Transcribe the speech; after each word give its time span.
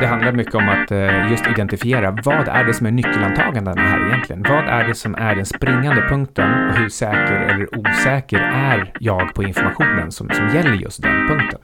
Det 0.00 0.06
handlar 0.06 0.32
mycket 0.32 0.54
om 0.54 0.68
att 0.68 0.90
eh, 0.90 1.30
just 1.30 1.46
identifiera 1.46 2.10
vad 2.24 2.48
är 2.48 2.64
det 2.64 2.74
som 2.74 2.86
är 2.86 2.90
nyckelantagandena 2.90 3.82
här 3.82 4.06
egentligen? 4.06 4.42
Vad 4.42 4.68
är 4.68 4.84
det 4.88 4.94
som 4.94 5.14
är 5.14 5.34
den 5.34 5.46
springande 5.46 6.02
punkten 6.08 6.68
och 6.68 6.76
hur 6.76 6.88
säker 6.88 7.32
eller 7.32 7.78
osäker 7.78 8.38
är 8.38 8.92
jag 9.00 9.34
på 9.34 9.42
informationen 9.42 10.12
som, 10.12 10.30
som 10.30 10.48
gäller 10.48 10.72
just 10.72 11.02
den 11.02 11.28
punkten? 11.28 11.60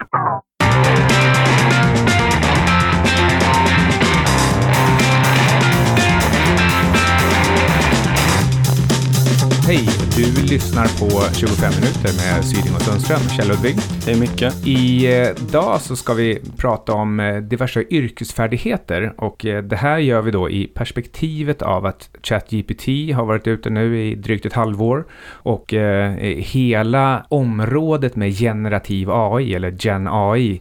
Hej! 9.67 10.02
Du 10.17 10.43
lyssnar 10.43 10.85
på 11.01 11.35
25 11.35 11.73
minuter 11.81 12.13
med 12.21 12.45
Syding 12.45 12.75
och 12.75 12.83
Sundström, 12.83 13.19
Kjell 13.19 13.49
Ludvig. 13.49 13.77
Hej 14.07 14.21
Micke. 14.21 14.67
Idag 14.67 15.81
så 15.81 15.97
ska 15.97 16.15
vi 16.15 16.43
prata 16.57 16.93
om 16.93 17.21
eh, 17.21 17.37
diverse 17.37 17.85
yrkesfärdigheter 17.91 19.15
och 19.17 19.47
eh, 19.47 19.63
det 19.63 19.77
här 19.77 19.99
gör 19.99 20.23
vi 20.23 20.31
då 20.31 20.51
i 20.51 20.67
perspektivet 20.67 21.63
av 21.63 21.87
att 21.87 22.11
ChatGPT 22.23 22.87
har 23.15 23.25
varit 23.25 23.47
ute 23.47 23.71
nu 23.71 24.07
i 24.07 24.15
drygt 24.15 24.47
ett 24.47 24.53
halvår 24.53 25.07
och 25.25 25.75
eh, 25.75 26.13
hela 26.39 27.27
området 27.29 28.17
med 28.17 28.39
generativ 28.39 29.11
AI 29.11 29.55
eller 29.55 29.77
Gen 29.79 30.09
AI 30.11 30.61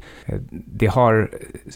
det 0.49 0.87
har 0.87 1.31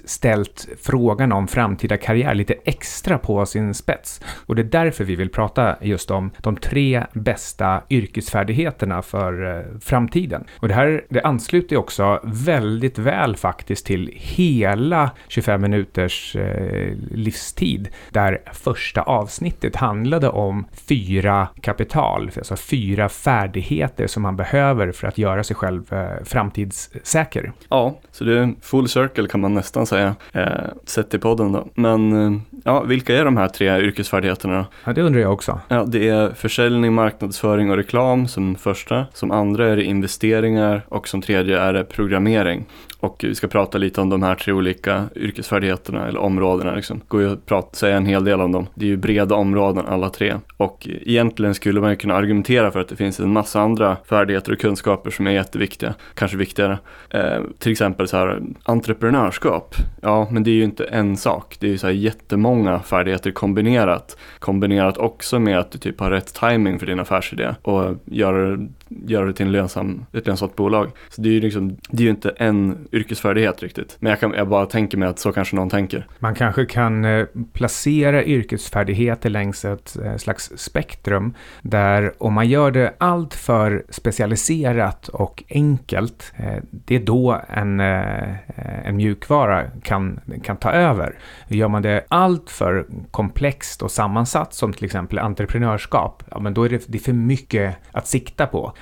ställt 0.05 0.67
frågan 0.81 1.31
om 1.31 1.47
framtida 1.47 1.97
karriär 1.97 2.35
lite 2.35 2.55
extra 2.65 3.17
på 3.17 3.45
sin 3.45 3.73
spets 3.73 4.21
och 4.45 4.55
det 4.55 4.61
är 4.61 4.63
därför 4.63 5.03
vi 5.03 5.15
vill 5.15 5.29
prata 5.29 5.75
just 5.81 6.11
om 6.11 6.31
de 6.41 6.55
tre 6.55 7.03
bästa 7.13 7.64
yrkesfärdigheterna 7.89 9.01
för 9.01 9.57
eh, 9.57 9.79
framtiden. 9.79 10.43
Och 10.59 10.67
det 10.67 10.73
här 10.73 11.05
det 11.09 11.21
ansluter 11.21 11.77
också 11.77 12.19
väldigt 12.23 12.97
väl 12.97 13.35
faktiskt 13.35 13.85
till 13.85 14.09
hela 14.13 15.11
25 15.27 15.61
minuters 15.61 16.35
eh, 16.35 16.93
livstid, 17.11 17.89
där 18.09 18.41
första 18.53 19.01
avsnittet 19.01 19.75
handlade 19.75 20.29
om 20.29 20.65
fyra 20.87 21.47
kapital, 21.61 22.31
alltså 22.37 22.55
fyra 22.55 23.09
färdigheter 23.09 24.07
som 24.07 24.23
man 24.23 24.35
behöver 24.35 24.91
för 24.91 25.07
att 25.07 25.17
göra 25.17 25.43
sig 25.43 25.55
själv 25.55 25.93
eh, 25.93 26.23
framtidssäker. 26.23 27.51
Ja, 27.69 27.99
så 28.11 28.23
det 28.23 28.39
är 28.39 28.53
full 28.61 28.89
circle 28.89 29.27
kan 29.27 29.41
man 29.41 29.53
nästan 29.53 29.85
säga, 29.85 30.15
eh, 30.33 30.47
sett 30.85 31.13
i 31.13 31.19
podden 31.19 31.51
då. 31.51 31.67
Men 31.75 32.41
ja, 32.65 32.83
vilka 32.83 33.17
är 33.17 33.25
de 33.25 33.37
här 33.37 33.47
tre 33.47 33.79
yrkesfärdigheterna? 33.79 34.65
Ja, 34.83 34.93
det 34.93 35.01
undrar 35.01 35.21
jag 35.21 35.33
också. 35.33 35.59
Ja, 35.67 35.85
det 35.87 36.09
är 36.09 36.29
försäljning, 36.29 36.93
marknadsföring 36.93 37.71
och 37.71 37.77
reklam 37.77 38.27
som 38.27 38.55
första. 38.55 39.05
Som 39.13 39.31
andra 39.31 39.67
är 39.67 39.75
det 39.75 39.83
investeringar 39.83 40.81
och 40.89 41.07
som 41.07 41.21
tredje 41.21 41.59
är 41.59 41.73
det 41.73 41.83
programmering. 41.83 42.65
Och 42.99 43.23
vi 43.23 43.35
ska 43.35 43.47
prata 43.47 43.77
lite 43.77 44.01
om 44.01 44.09
de 44.09 44.23
här 44.23 44.35
tre 44.35 44.53
olika 44.53 45.03
yrkesfärdigheterna 45.15 46.07
eller 46.07 46.19
områdena. 46.19 46.75
Liksom. 46.75 47.01
Går 47.07 47.21
ju 47.21 47.33
att 47.33 47.45
prata, 47.45 47.75
säga 47.75 47.97
en 47.97 48.05
hel 48.05 48.23
del 48.23 48.41
om 48.41 48.51
dem. 48.51 48.67
Det 48.73 48.85
är 48.85 48.89
ju 48.89 48.97
breda 48.97 49.35
områden 49.35 49.85
alla 49.85 50.09
tre. 50.09 50.35
Och 50.57 50.87
egentligen 50.87 51.55
skulle 51.55 51.81
man 51.81 51.89
ju 51.89 51.95
kunna 51.95 52.15
argumentera 52.15 52.71
för 52.71 52.79
att 52.79 52.87
det 52.87 52.95
finns 52.95 53.19
en 53.19 53.33
massa 53.33 53.61
andra 53.61 53.97
färdigheter 54.09 54.51
och 54.51 54.59
kunskaper 54.59 55.11
som 55.11 55.27
är 55.27 55.31
jätteviktiga. 55.31 55.93
Kanske 56.13 56.37
viktigare. 56.37 56.79
Eh, 57.09 57.41
till 57.59 57.71
exempel 57.71 58.07
så 58.07 58.17
här 58.17 58.41
entreprenörskap. 58.63 59.75
Ja, 60.01 60.27
men 60.31 60.43
det 60.43 60.49
är 60.49 60.55
ju 60.55 60.63
inte 60.63 60.85
en 60.85 61.17
sak. 61.17 61.57
Det 61.59 61.67
är 61.67 61.71
ju 61.71 61.77
så 61.77 61.87
här 61.87 61.93
jättemånga 61.93 62.54
färdigheter 62.85 63.31
kombinerat. 63.31 64.17
Kombinerat 64.39 64.97
också 64.97 65.39
med 65.39 65.59
att 65.59 65.71
du 65.71 65.77
typ 65.77 65.99
har 65.99 66.11
rätt 66.11 66.33
timing 66.33 66.79
för 66.79 66.85
din 66.85 66.99
affärsidé 66.99 67.55
och 67.61 67.95
göra, 68.05 68.67
gör 68.87 69.25
det 69.25 69.33
till 69.33 69.45
en 69.45 69.51
lönsam, 69.51 70.05
ett 70.13 70.27
lönsamt 70.27 70.55
bolag. 70.55 70.91
Så 71.09 71.21
det 71.21 71.29
är 71.29 71.33
ju 71.33 71.41
liksom, 71.41 71.77
det 71.89 72.03
är 72.03 72.05
ju 72.05 72.09
inte 72.09 72.29
en 72.29 72.87
yrkesfärdighet 72.91 73.63
riktigt. 73.63 73.97
Men 73.99 74.09
jag, 74.09 74.19
kan, 74.19 74.33
jag 74.33 74.47
bara 74.47 74.65
tänker 74.65 74.97
mig 74.97 75.07
att 75.07 75.19
så 75.19 75.31
kanske 75.31 75.55
någon 75.55 75.69
tänker. 75.69 76.07
Man 76.19 76.35
kanske 76.35 76.65
kan 76.65 77.05
eh, 77.05 77.25
placera 77.53 78.23
yrkesfärdigheter 78.23 79.29
längs 79.29 79.65
ett 79.65 79.97
eh, 80.05 80.17
slags 80.17 80.51
spektrum 80.55 81.33
där 81.61 82.13
om 82.17 82.33
man 82.33 82.47
gör 82.47 82.71
det 82.71 82.93
allt 82.97 83.33
för 83.33 83.83
specialiserat 83.89 85.07
och 85.07 85.43
enkelt, 85.49 86.33
eh, 86.35 86.63
det 86.71 86.95
är 86.95 86.99
då 86.99 87.41
en, 87.49 87.79
en 87.79 88.95
mjukvara 88.95 89.63
kan, 89.83 90.19
kan 90.43 90.57
ta 90.57 90.71
över. 90.71 91.17
Gör 91.47 91.67
man 91.67 91.81
det 91.81 92.05
allt 92.07 92.44
för 92.49 92.85
komplext 93.11 93.81
och 93.81 93.91
sammansatt 93.91 94.53
som 94.53 94.73
till 94.73 94.85
exempel 94.85 95.19
entreprenörskap, 95.19 96.23
ja, 96.31 96.39
men 96.39 96.53
då 96.53 96.63
är 96.63 96.69
det, 96.69 96.85
det 96.87 96.97
är 96.97 97.01
för 97.01 97.13
mycket 97.13 97.75
att 97.91 98.07
sikta 98.07 98.47
på. 98.47 98.73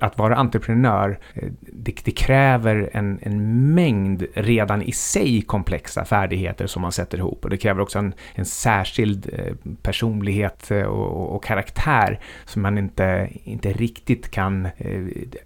Att 0.00 0.18
vara 0.18 0.36
entreprenör, 0.36 1.18
eh, 1.34 1.48
det, 1.60 1.94
det 2.04 2.10
kräver 2.10 2.90
en, 2.92 3.18
en 3.22 3.74
mängd 3.74 4.26
redan 4.34 4.82
i 4.82 4.92
sig 4.92 5.42
komplexa 5.42 6.04
färdigheter 6.04 6.66
som 6.66 6.82
man 6.82 6.92
sätter 6.92 7.18
ihop. 7.18 7.44
Och 7.44 7.50
det 7.50 7.56
kräver 7.56 7.80
också 7.80 7.98
en, 7.98 8.14
en 8.34 8.44
särskild 8.44 9.30
eh, 9.32 9.54
personlighet 9.82 10.70
eh, 10.70 10.82
och, 10.82 11.34
och, 11.34 11.44
karaktär 11.44 12.20
som 12.44 12.62
man 12.62 12.78
inte, 12.78 13.28
inte 13.44 13.72
riktigt 13.72 14.30
kan 14.30 14.68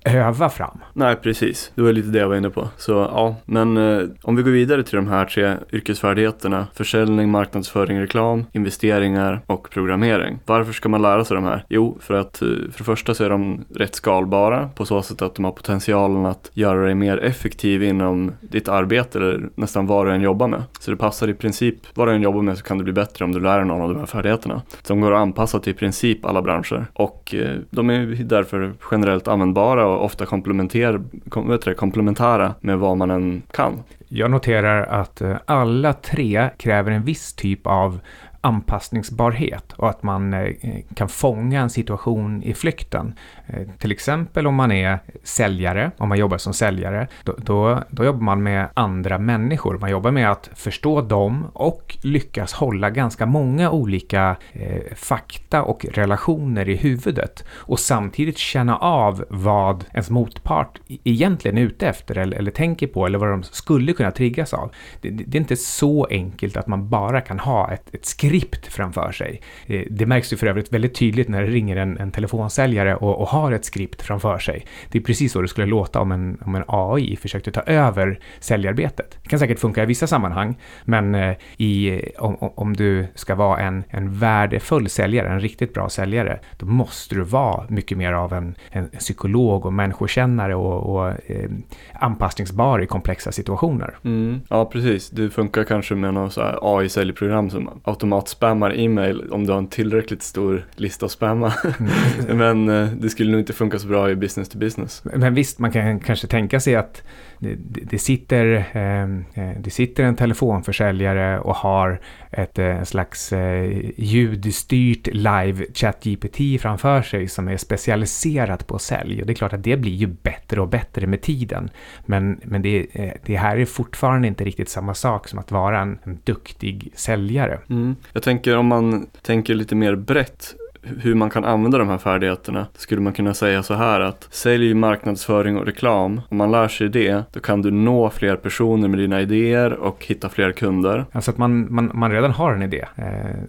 öva 0.04 0.50
fram. 0.50 0.78
Nej, 0.92 1.16
precis. 1.16 1.72
Det 1.74 1.82
var 1.82 1.92
lite 1.92 2.08
det 2.08 2.18
jag 2.18 2.28
var 2.28 2.36
inne 2.36 2.50
på. 2.50 2.68
Så 2.76 2.92
ja, 2.92 3.36
men 3.44 3.76
om 4.22 4.36
vi 4.36 4.42
går 4.42 4.50
vidare 4.50 4.82
till 4.82 4.96
de 4.96 5.08
här 5.08 5.24
tre 5.24 5.56
yrkesfärdigheterna. 5.72 6.66
Försäljning, 6.74 7.30
marknadsföring, 7.30 7.51
marknadsföring, 7.52 8.00
reklam, 8.00 8.46
investeringar 8.52 9.40
och 9.46 9.70
programmering. 9.70 10.38
Varför 10.46 10.72
ska 10.72 10.88
man 10.88 11.02
lära 11.02 11.24
sig 11.24 11.34
de 11.34 11.44
här? 11.44 11.64
Jo, 11.68 11.98
för 12.00 12.14
att 12.14 12.42
eh, 12.42 12.48
för 12.48 12.78
det 12.78 12.84
första 12.84 13.14
så 13.14 13.24
är 13.24 13.30
de 13.30 13.64
rätt 13.74 13.94
skalbara 13.94 14.70
på 14.74 14.84
så 14.84 15.02
sätt 15.02 15.22
att 15.22 15.34
de 15.34 15.44
har 15.44 15.52
potentialen 15.52 16.26
att 16.26 16.50
göra 16.54 16.84
dig 16.84 16.94
mer 16.94 17.18
effektiv 17.18 17.82
inom 17.82 18.32
ditt 18.40 18.68
arbete 18.68 19.18
eller 19.18 19.48
nästan 19.54 19.86
vad 19.86 20.06
du 20.06 20.12
än 20.12 20.20
jobbar 20.20 20.48
med. 20.48 20.62
Så 20.80 20.90
det 20.90 20.96
passar 20.96 21.28
i 21.28 21.34
princip, 21.34 21.76
vad 21.94 22.08
du 22.08 22.12
än 22.12 22.22
jobbar 22.22 22.42
med 22.42 22.58
så 22.58 22.64
kan 22.64 22.78
det 22.78 22.84
bli 22.84 22.92
bättre 22.92 23.24
om 23.24 23.32
du 23.32 23.40
lär 23.40 23.56
dig 23.56 23.66
någon 23.66 23.82
av 23.82 23.88
de 23.88 23.98
här 23.98 24.06
färdigheterna. 24.06 24.62
Som 24.82 25.00
går 25.00 25.12
att 25.12 25.20
anpassa 25.20 25.60
till 25.60 25.72
i 25.72 25.76
princip 25.76 26.24
alla 26.24 26.42
branscher. 26.42 26.86
Och 26.92 27.34
eh, 27.34 27.58
de 27.70 27.90
är 27.90 28.24
därför 28.24 28.72
generellt 28.90 29.28
användbara 29.28 29.86
och 29.86 30.04
ofta 30.04 30.26
komplementära 30.26 32.54
med 32.60 32.78
vad 32.78 32.96
man 32.96 33.10
än 33.10 33.42
kan. 33.50 33.82
Jag 34.14 34.30
noterar 34.30 34.86
att 34.86 35.20
eh, 35.20 35.36
alla 35.44 35.92
tre 35.92 36.50
kräver 36.56 36.90
en 36.90 37.04
viss 37.04 37.34
typ 37.42 37.66
av 37.66 38.00
anpassningsbarhet 38.40 39.72
och 39.72 39.90
att 39.90 40.02
man 40.02 40.34
eh, 40.34 40.54
kan 40.94 41.08
fånga 41.08 41.60
en 41.60 41.70
situation 41.70 42.42
i 42.42 42.54
flykten. 42.54 43.14
Eh, 43.52 43.66
till 43.78 43.92
exempel 43.92 44.46
om 44.46 44.54
man 44.54 44.72
är 44.72 44.98
säljare, 45.22 45.90
om 45.96 46.08
man 46.08 46.18
jobbar 46.18 46.38
som 46.38 46.54
säljare, 46.54 47.08
då, 47.24 47.34
då, 47.38 47.82
då, 47.90 48.04
jobbar 48.04 48.22
man 48.22 48.42
med 48.42 48.68
andra 48.74 49.18
människor. 49.18 49.78
Man 49.78 49.90
jobbar 49.90 50.10
med 50.10 50.30
att 50.30 50.50
förstå 50.54 51.00
dem 51.00 51.46
och 51.52 51.98
lyckas 52.02 52.52
hålla 52.52 52.90
ganska 52.90 53.26
många 53.26 53.70
olika 53.70 54.36
eh, 54.52 54.94
fakta 54.94 55.62
och 55.62 55.86
relationer 55.92 56.68
i 56.68 56.76
huvudet 56.76 57.44
och 57.50 57.80
samtidigt 57.80 58.38
känna 58.38 58.76
av 58.76 59.24
vad 59.28 59.84
ens 59.92 60.10
motpart 60.10 60.80
e-, 60.88 60.98
egentligen 61.04 61.58
är 61.58 61.62
ute 61.62 61.88
efter 61.88 62.18
eller, 62.18 62.36
eller 62.36 62.50
tänker 62.50 62.86
på 62.86 63.06
eller 63.06 63.18
vad 63.18 63.28
de 63.28 63.42
skulle 63.42 63.92
kunna 63.92 64.10
triggas 64.10 64.54
av. 64.54 64.72
Det, 65.00 65.10
det, 65.10 65.36
är 65.36 65.40
inte 65.40 65.56
så 65.56 66.06
enkelt 66.10 66.56
att 66.56 66.66
man 66.66 66.88
bara 66.88 67.20
kan 67.20 67.38
ha 67.38 67.72
ett, 67.72 67.94
ett 67.94 68.06
skript 68.06 68.66
framför 68.66 69.12
sig. 69.12 69.40
Eh, 69.66 69.82
det 69.90 70.06
märks 70.06 70.32
ju 70.32 70.36
för 70.36 70.46
övrigt 70.46 70.72
väldigt 70.72 70.94
tydligt 70.94 71.28
när 71.28 71.42
det 71.42 71.48
ringer 71.48 71.76
en, 71.76 71.98
en 71.98 72.10
telefonsäljare 72.10 72.96
och, 72.96 73.20
och 73.20 73.28
har 73.28 73.41
ett 73.50 73.64
skript 73.64 74.02
framför 74.02 74.38
sig. 74.38 74.66
Det 74.88 74.98
är 74.98 75.02
precis 75.02 75.32
så 75.32 75.42
det 75.42 75.48
skulle 75.48 75.66
låta 75.66 76.00
om 76.00 76.12
en, 76.12 76.38
om 76.44 76.54
en 76.54 76.64
AI 76.66 77.16
försökte 77.16 77.50
ta 77.50 77.60
över 77.60 78.18
säljarbetet. 78.40 79.18
Det 79.22 79.28
kan 79.28 79.38
säkert 79.38 79.58
funka 79.58 79.82
i 79.82 79.86
vissa 79.86 80.06
sammanhang, 80.06 80.58
men 80.84 81.14
eh, 81.14 81.36
i, 81.56 82.00
om, 82.18 82.36
om 82.40 82.76
du 82.76 83.06
ska 83.14 83.34
vara 83.34 83.60
en, 83.60 83.84
en 83.88 84.18
värdefull 84.18 84.88
säljare, 84.88 85.28
en 85.28 85.40
riktigt 85.40 85.74
bra 85.74 85.88
säljare, 85.88 86.40
då 86.56 86.66
måste 86.66 87.14
du 87.14 87.22
vara 87.22 87.66
mycket 87.68 87.98
mer 87.98 88.12
av 88.12 88.32
en, 88.32 88.54
en 88.70 88.88
psykolog 88.88 89.66
och 89.66 89.72
människokännare 89.72 90.54
och, 90.54 90.96
och 90.96 91.08
eh, 91.08 91.50
anpassningsbar 91.92 92.82
i 92.82 92.86
komplexa 92.86 93.32
situationer. 93.32 93.96
Mm, 94.04 94.40
ja, 94.48 94.64
precis. 94.64 95.10
Det 95.10 95.30
funkar 95.30 95.64
kanske 95.64 95.94
med 95.94 96.14
något 96.14 96.38
AI-säljprogram 96.62 97.50
som 97.50 97.70
automatspammar 97.84 98.78
e-mail 98.78 99.30
om 99.30 99.46
du 99.46 99.52
har 99.52 99.58
en 99.58 99.66
tillräckligt 99.66 100.22
stor 100.22 100.66
lista 100.76 101.06
att 101.06 101.12
spamma. 101.12 101.52
Mm. 101.78 102.38
men 102.38 102.68
eh, 102.68 102.88
det 102.88 103.10
skulle 103.22 103.32
nog 103.32 103.40
inte 103.40 103.52
funka 103.52 103.78
så 103.78 103.86
bra 103.86 104.10
i 104.10 104.16
business 104.16 104.48
to 104.48 104.58
business. 104.58 105.02
Men 105.04 105.34
visst, 105.34 105.58
man 105.58 105.72
kan 105.72 106.00
kanske 106.00 106.26
tänka 106.26 106.60
sig 106.60 106.76
att 106.76 107.02
det, 107.38 107.54
det, 107.90 107.98
sitter, 107.98 108.66
ehm, 108.72 109.24
eh, 109.34 109.50
det 109.60 109.70
sitter 109.70 110.04
en 110.04 110.16
telefonförsäljare 110.16 111.40
och 111.40 111.56
har 111.56 112.00
ett 112.30 112.58
eh, 112.58 112.82
slags 112.82 113.32
eh, 113.32 113.90
ljudstyrt 113.96 115.06
live 115.06 115.66
ChatGPT 115.74 116.60
framför 116.60 117.02
sig 117.02 117.28
som 117.28 117.48
är 117.48 117.56
specialiserat 117.56 118.66
på 118.66 118.78
sälj. 118.78 119.20
Och 119.20 119.26
det 119.26 119.32
är 119.32 119.34
klart 119.34 119.52
att 119.52 119.64
det 119.64 119.76
blir 119.76 119.94
ju 119.94 120.06
bättre 120.06 120.60
och 120.60 120.68
bättre 120.68 121.06
med 121.06 121.22
tiden. 121.22 121.70
Men, 122.06 122.40
men 122.44 122.62
det, 122.62 122.86
det 123.26 123.36
här 123.36 123.56
är 123.56 123.64
fortfarande 123.64 124.28
inte 124.28 124.44
riktigt 124.44 124.68
samma 124.68 124.94
sak 124.94 125.28
som 125.28 125.38
att 125.38 125.50
vara 125.50 125.80
en, 125.80 125.98
en 126.04 126.18
duktig 126.24 126.92
säljare. 126.94 127.58
Mm. 127.70 127.96
Jag 128.12 128.22
tänker 128.22 128.56
om 128.56 128.66
man 128.66 129.06
tänker 129.22 129.54
lite 129.54 129.74
mer 129.74 129.96
brett 129.96 130.54
hur 130.82 131.14
man 131.14 131.30
kan 131.30 131.44
använda 131.44 131.78
de 131.78 131.88
här 131.88 131.98
färdigheterna 131.98 132.66
skulle 132.74 133.00
man 133.00 133.12
kunna 133.12 133.34
säga 133.34 133.62
så 133.62 133.74
här 133.74 134.00
att 134.00 134.28
sälj, 134.30 134.74
marknadsföring 134.74 135.58
och 135.58 135.66
reklam. 135.66 136.20
Om 136.28 136.36
man 136.36 136.50
lär 136.50 136.68
sig 136.68 136.88
det, 136.88 137.22
då 137.32 137.40
kan 137.40 137.62
du 137.62 137.70
nå 137.70 138.10
fler 138.10 138.36
personer 138.36 138.88
med 138.88 138.98
dina 138.98 139.20
idéer 139.20 139.72
och 139.72 140.04
hitta 140.06 140.28
fler 140.28 140.52
kunder. 140.52 141.04
Alltså 141.12 141.30
att 141.30 141.38
man, 141.38 141.74
man, 141.74 141.90
man 141.94 142.10
redan 142.10 142.30
har 142.30 142.52
en 142.52 142.62
idé. 142.62 142.84
Eh, 142.96 143.04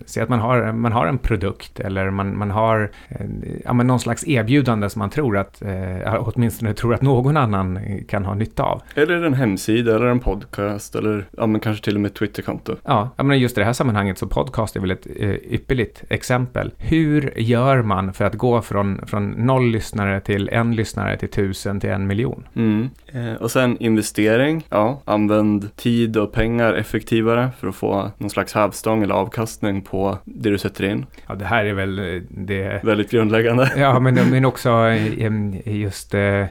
Säg 0.05 0.23
att 0.23 0.29
man 0.29 0.39
har, 0.39 0.71
man 0.71 0.91
har 0.91 1.07
en 1.07 1.17
produkt 1.17 1.79
eller 1.79 2.09
man, 2.09 2.37
man 2.37 2.51
har 2.51 2.91
eh, 3.09 3.25
ja, 3.65 3.73
någon 3.73 3.99
slags 3.99 4.27
erbjudande 4.27 4.89
som 4.89 4.99
man 4.99 5.09
tror 5.09 5.37
att, 5.37 5.61
eh, 5.61 6.15
åtminstone 6.19 6.73
tror 6.73 6.93
att 6.93 7.01
någon 7.01 7.37
annan 7.37 7.79
kan 8.07 8.25
ha 8.25 8.33
nytta 8.35 8.63
av. 8.63 8.81
Eller 8.95 9.23
en 9.23 9.33
hemsida 9.33 9.95
eller 9.95 10.05
en 10.05 10.19
podcast 10.19 10.95
eller 10.95 11.25
ja, 11.37 11.47
men 11.47 11.61
kanske 11.61 11.83
till 11.83 11.95
och 11.95 12.01
med 12.01 12.09
ett 12.09 12.15
Twitterkonto. 12.15 12.75
Ja, 12.83 13.09
men 13.17 13.39
just 13.39 13.57
i 13.57 13.61
det 13.61 13.65
här 13.65 13.73
sammanhanget 13.73 14.17
så 14.17 14.27
podcast 14.27 14.75
är 14.75 14.79
väl 14.79 14.91
ett 14.91 15.07
eh, 15.19 15.29
ypperligt 15.29 16.03
exempel. 16.09 16.71
Hur 16.77 17.22
hur 17.23 17.33
gör 17.39 17.81
man 17.81 18.13
för 18.13 18.25
att 18.25 18.35
gå 18.35 18.61
från, 18.61 19.07
från 19.07 19.31
noll 19.31 19.71
lyssnare 19.71 20.19
till 20.19 20.49
en 20.49 20.75
lyssnare 20.75 21.17
till 21.17 21.29
tusen 21.29 21.79
till 21.79 21.89
en 21.89 22.07
miljon? 22.07 22.47
Mm. 22.55 22.89
Eh, 23.13 23.33
och 23.33 23.51
sen 23.51 23.77
investering, 23.79 24.65
ja, 24.69 25.01
använd 25.05 25.75
tid 25.75 26.17
och 26.17 26.31
pengar 26.31 26.73
effektivare 26.73 27.49
för 27.59 27.67
att 27.67 27.75
få 27.75 28.11
någon 28.17 28.29
slags 28.29 28.53
hävstång 28.53 29.03
eller 29.03 29.15
avkastning 29.15 29.81
på 29.81 30.17
det 30.25 30.49
du 30.49 30.57
sätter 30.57 30.83
in. 30.83 31.05
Ja, 31.27 31.35
det 31.35 31.45
här 31.45 31.65
är 31.65 31.73
väl 31.73 31.99
eh, 31.99 32.21
det... 32.29 32.83
Väldigt 32.83 33.11
grundläggande. 33.11 33.71
Ja, 33.77 33.99
men, 33.99 34.15
men 34.15 34.45
också 34.45 34.69
eh, 34.69 35.77
just... 35.77 36.13
Eh, 36.13 36.45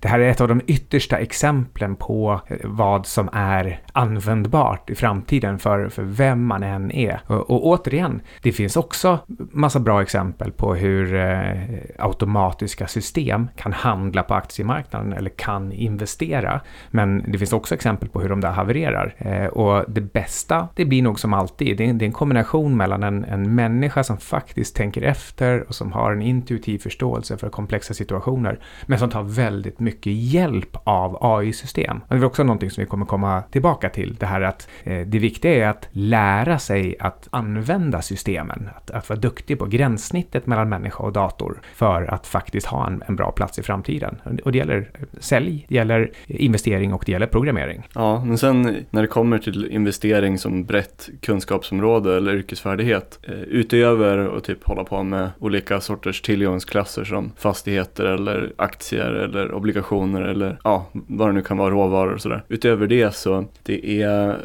det 0.00 0.08
här 0.08 0.20
är 0.20 0.30
ett 0.30 0.40
av 0.40 0.48
de 0.48 0.60
yttersta 0.66 1.18
exemplen 1.18 1.96
på 1.96 2.40
vad 2.64 3.06
som 3.06 3.28
är 3.32 3.80
användbart 3.92 4.90
i 4.90 4.94
framtiden 4.94 5.58
för, 5.58 5.88
för 5.88 6.02
vem 6.02 6.46
man 6.46 6.62
än 6.62 6.90
är. 6.90 7.20
Och, 7.26 7.50
och 7.50 7.66
återigen, 7.66 8.20
det 8.42 8.52
finns 8.52 8.76
också 8.76 9.18
massa 9.52 9.80
bra 9.80 10.02
exempel 10.02 10.52
på 10.52 10.74
hur 10.74 11.14
eh, 11.14 11.52
automatiska 11.98 12.86
system 12.86 13.48
kan 13.56 13.72
handla 13.72 14.22
på 14.22 14.34
aktiemarknaden 14.34 15.03
eller 15.12 15.30
kan 15.30 15.72
investera. 15.72 16.60
Men 16.90 17.24
det 17.28 17.38
finns 17.38 17.52
också 17.52 17.74
exempel 17.74 18.08
på 18.08 18.20
hur 18.20 18.28
de 18.28 18.40
där 18.40 18.50
havererar. 18.50 19.14
Eh, 19.18 19.46
och 19.46 19.84
det 19.88 20.00
bästa, 20.00 20.68
det 20.74 20.84
blir 20.84 21.02
nog 21.02 21.20
som 21.20 21.34
alltid, 21.34 21.76
det 21.76 21.88
är, 21.88 21.92
det 21.92 22.04
är 22.04 22.06
en 22.06 22.12
kombination 22.12 22.76
mellan 22.76 23.02
en, 23.02 23.24
en 23.24 23.54
människa 23.54 24.04
som 24.04 24.16
faktiskt 24.16 24.76
tänker 24.76 25.02
efter 25.02 25.68
och 25.68 25.74
som 25.74 25.92
har 25.92 26.12
en 26.12 26.22
intuitiv 26.22 26.78
förståelse 26.78 27.36
för 27.36 27.48
komplexa 27.48 27.94
situationer, 27.94 28.58
men 28.86 28.98
som 28.98 29.10
tar 29.10 29.22
väldigt 29.22 29.80
mycket 29.80 30.12
hjälp 30.12 30.76
av 30.84 31.18
AI-system. 31.20 32.00
Det 32.08 32.14
är 32.14 32.24
också 32.24 32.42
någonting 32.42 32.70
som 32.70 32.80
vi 32.80 32.86
kommer 32.86 33.06
komma 33.06 33.42
tillbaka 33.50 33.88
till, 33.88 34.16
det 34.20 34.26
här 34.26 34.40
att 34.40 34.68
eh, 34.84 35.06
det 35.06 35.18
viktiga 35.18 35.54
är 35.54 35.68
att 35.68 35.88
lära 35.90 36.58
sig 36.58 36.96
att 37.00 37.28
använda 37.30 38.02
systemen, 38.02 38.70
att, 38.76 38.90
att 38.90 39.08
vara 39.08 39.20
duktig 39.20 39.58
på 39.58 39.66
gränssnittet 39.66 40.46
mellan 40.46 40.68
människa 40.68 41.04
och 41.04 41.12
dator 41.12 41.60
för 41.74 42.14
att 42.14 42.26
faktiskt 42.26 42.66
ha 42.66 42.86
en, 42.86 43.02
en 43.06 43.16
bra 43.16 43.32
plats 43.32 43.58
i 43.58 43.62
framtiden. 43.62 44.20
Och 44.44 44.52
det 44.52 44.58
gäller 44.58 44.90
sälj, 45.18 45.66
det 45.68 45.74
gäller 45.74 46.10
investering 46.26 46.94
och 46.94 47.02
det 47.06 47.12
gäller 47.12 47.26
programmering. 47.26 47.82
Ja, 47.94 48.24
men 48.24 48.38
sen 48.38 48.76
när 48.90 49.02
det 49.02 49.08
kommer 49.08 49.38
till 49.38 49.70
investering 49.70 50.38
som 50.38 50.64
brett 50.64 51.08
kunskapsområde 51.20 52.16
eller 52.16 52.34
yrkesfärdighet, 52.34 53.18
eh, 53.22 53.34
utöver 53.34 54.36
att 54.36 54.44
typ 54.44 54.64
hålla 54.64 54.84
på 54.84 55.02
med 55.02 55.30
olika 55.38 55.80
sorters 55.80 56.20
tillgångsklasser 56.20 57.04
som 57.04 57.32
fastigheter 57.36 58.04
eller 58.04 58.52
aktier 58.56 59.10
eller 59.10 59.52
obligationer 59.52 60.22
eller 60.22 60.58
ja, 60.64 60.86
vad 60.92 61.28
det 61.28 61.32
nu 61.32 61.42
kan 61.42 61.56
vara, 61.56 61.70
råvaror 61.70 62.14
och 62.14 62.20
sådär. 62.20 62.44
Utöver 62.48 62.86
det 62.86 63.14
så 63.14 63.44
det 63.62 64.02
är 64.02 64.36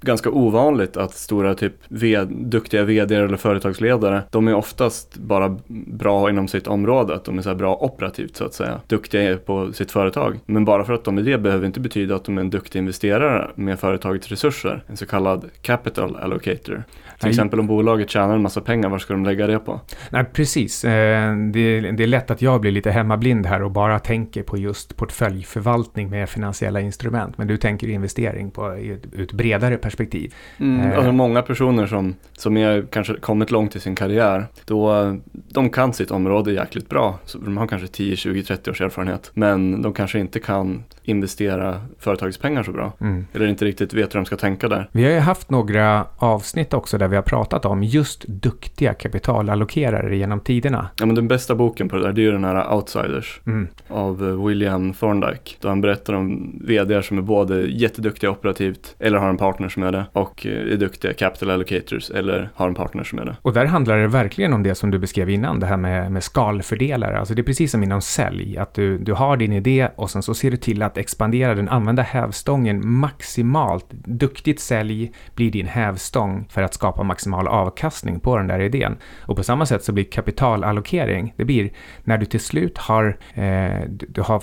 ganska 0.00 0.30
ovanligt 0.30 0.96
att 0.96 1.14
stora 1.14 1.54
typ 1.54 1.74
ved, 1.88 2.28
duktiga 2.28 2.84
vd 2.84 3.16
eller 3.16 3.36
företagsledare, 3.36 4.22
de 4.30 4.48
är 4.48 4.54
oftast 4.54 5.16
bara 5.16 5.58
bra 5.86 6.30
inom 6.30 6.48
sitt 6.48 6.66
område, 6.66 7.14
att 7.14 7.24
de 7.24 7.38
är 7.38 7.42
så 7.42 7.54
bra 7.54 7.76
operativt 7.76 8.36
så 8.36 8.44
att 8.44 8.54
säga, 8.54 8.80
duktiga 8.86 9.36
på 9.36 9.72
sitt 9.72 9.85
företag. 9.92 10.38
Men 10.46 10.64
bara 10.64 10.84
för 10.84 10.92
att 10.92 11.04
de 11.04 11.18
är 11.18 11.22
det 11.22 11.38
behöver 11.38 11.66
inte 11.66 11.80
betyda 11.80 12.16
att 12.16 12.24
de 12.24 12.38
är 12.38 12.40
en 12.40 12.50
duktig 12.50 12.78
investerare 12.78 13.50
med 13.54 13.78
företagets 13.78 14.28
resurser, 14.28 14.82
en 14.86 14.96
så 14.96 15.06
kallad 15.06 15.50
capital 15.62 16.16
allocator. 16.16 16.84
Till 17.18 17.28
exempel 17.28 17.60
om 17.60 17.66
bolaget 17.66 18.10
tjänar 18.10 18.34
en 18.34 18.42
massa 18.42 18.60
pengar, 18.60 18.88
var 18.88 18.98
ska 18.98 19.12
de 19.14 19.24
lägga 19.24 19.46
det 19.46 19.58
på? 19.58 19.80
Nej, 20.10 20.24
precis. 20.24 20.84
Eh, 20.84 21.36
det 21.36 22.02
är 22.02 22.06
lätt 22.06 22.30
att 22.30 22.42
jag 22.42 22.60
blir 22.60 22.72
lite 22.72 22.90
hemmablind 22.90 23.46
här 23.46 23.62
och 23.62 23.70
bara 23.70 23.98
tänker 23.98 24.42
på 24.42 24.58
just 24.58 24.96
portföljförvaltning 24.96 26.10
med 26.10 26.28
finansiella 26.28 26.80
instrument. 26.80 27.38
Men 27.38 27.46
du 27.46 27.56
tänker 27.56 27.88
investering 27.88 28.50
på 28.50 28.70
ett 29.18 29.32
bredare 29.32 29.76
perspektiv. 29.76 30.34
Mm, 30.58 30.92
alltså 30.96 31.12
många 31.12 31.42
personer 31.42 31.86
som, 31.86 32.14
som 32.32 32.56
är 32.56 32.86
kanske 32.90 33.14
kommit 33.14 33.50
långt 33.50 33.76
i 33.76 33.80
sin 33.80 33.94
karriär, 33.94 34.46
då 34.64 35.16
de 35.32 35.70
kan 35.70 35.92
sitt 35.92 36.10
område 36.10 36.52
jäkligt 36.52 36.88
bra. 36.88 37.18
Så 37.24 37.38
de 37.38 37.56
har 37.56 37.66
kanske 37.66 37.88
10, 37.88 38.16
20, 38.16 38.42
30 38.42 38.70
års 38.70 38.80
erfarenhet. 38.80 39.30
Men 39.34 39.75
de 39.82 39.92
kanske 39.92 40.18
inte 40.18 40.40
kan 40.40 40.84
investera 41.08 41.80
företagets 41.98 42.38
pengar 42.38 42.62
så 42.62 42.72
bra. 42.72 42.92
Mm. 43.00 43.26
Eller 43.32 43.46
inte 43.46 43.64
riktigt 43.64 43.94
vet 43.94 44.14
hur 44.14 44.18
de 44.18 44.24
ska 44.24 44.36
tänka 44.36 44.68
där. 44.68 44.88
Vi 44.92 45.04
har 45.04 45.10
ju 45.10 45.18
haft 45.18 45.50
några 45.50 46.06
avsnitt 46.16 46.74
också 46.74 46.98
där 46.98 47.08
vi 47.08 47.16
har 47.16 47.22
pratat 47.22 47.64
om 47.64 47.82
just 47.82 48.24
duktiga 48.28 48.94
kapitalallokerare 48.94 50.16
genom 50.16 50.40
tiderna. 50.40 50.88
Ja, 50.98 51.06
men 51.06 51.14
den 51.14 51.28
bästa 51.28 51.54
boken 51.54 51.88
på 51.88 51.96
det 51.96 52.02
där, 52.02 52.12
det 52.12 52.20
är 52.20 52.24
ju 52.24 52.32
den 52.32 52.44
här 52.44 52.74
Outsiders 52.74 53.40
mm. 53.46 53.68
av 53.88 54.28
eh, 54.28 54.46
William 54.46 54.92
Thorndike. 54.92 55.56
Då 55.60 55.68
han 55.68 55.80
berättar 55.80 56.14
om 56.14 56.58
vd 56.64 57.02
som 57.02 57.18
är 57.18 57.22
både 57.22 57.60
jätteduktiga 57.60 58.30
operativt 58.30 58.96
eller 58.98 59.18
har 59.18 59.28
en 59.28 59.36
partner 59.36 59.68
som 59.68 59.82
är 59.82 59.92
det 59.92 60.06
och 60.12 60.46
eh, 60.46 60.72
är 60.72 60.76
duktiga 60.76 61.12
capital 61.12 61.50
allocators 61.50 62.10
eller 62.10 62.50
har 62.54 62.68
en 62.68 62.74
partner 62.74 63.04
som 63.04 63.18
är 63.18 63.24
det. 63.24 63.36
Och 63.42 63.52
där 63.52 63.64
handlar 63.64 63.98
det 63.98 64.08
verkligen 64.08 64.52
om 64.52 64.62
det 64.62 64.74
som 64.74 64.90
du 64.90 64.98
beskrev 64.98 65.30
innan, 65.30 65.60
det 65.60 65.66
här 65.66 65.76
med, 65.76 66.12
med 66.12 66.24
skalfördelare. 66.24 67.18
Alltså 67.18 67.34
det 67.34 67.42
är 67.42 67.44
precis 67.44 67.70
som 67.70 67.82
inom 67.82 68.02
sälj, 68.02 68.58
att 68.58 68.74
du, 68.74 68.98
du 68.98 69.12
har 69.12 69.36
din 69.36 69.52
idé 69.52 69.88
och 69.96 70.10
sen 70.10 70.22
så 70.22 70.34
ser 70.34 70.50
du 70.50 70.56
till 70.56 70.82
att 70.82 70.95
expandera 70.98 71.54
den, 71.54 71.68
använda 71.68 72.02
hävstången 72.02 72.88
maximalt. 72.88 73.86
Duktigt 73.90 74.60
sälj 74.60 75.12
blir 75.34 75.50
din 75.50 75.66
hävstång 75.66 76.46
för 76.50 76.62
att 76.62 76.74
skapa 76.74 77.02
maximal 77.02 77.48
avkastning 77.48 78.20
på 78.20 78.36
den 78.36 78.46
där 78.46 78.60
idén. 78.60 78.96
Och 79.20 79.36
på 79.36 79.42
samma 79.42 79.66
sätt 79.66 79.84
så 79.84 79.92
blir 79.92 80.04
kapitalallokering, 80.04 81.34
det 81.36 81.44
blir 81.44 81.70
när 82.04 82.18
du 82.18 82.26
till 82.26 82.40
slut 82.40 82.78
har, 82.78 83.18
eh, 83.34 83.80
du 83.88 84.22
har 84.22 84.42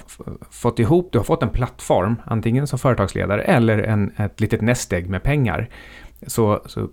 fått 0.50 0.80
ihop, 0.80 1.10
du 1.12 1.20
har 1.20 1.26
fått 1.26 1.44
en 1.44 1.50
plattform, 1.50 2.16
antingen 2.26 2.68
som 2.68 2.80
företagsledare 2.80 3.42
eller 3.42 3.78
en, 3.78 4.12
ett 4.18 4.42
litet 4.42 4.62
nästegg 4.62 5.10
med 5.10 5.24
pengar. 5.24 5.70
Så, 6.28 6.62
så, 6.66 6.90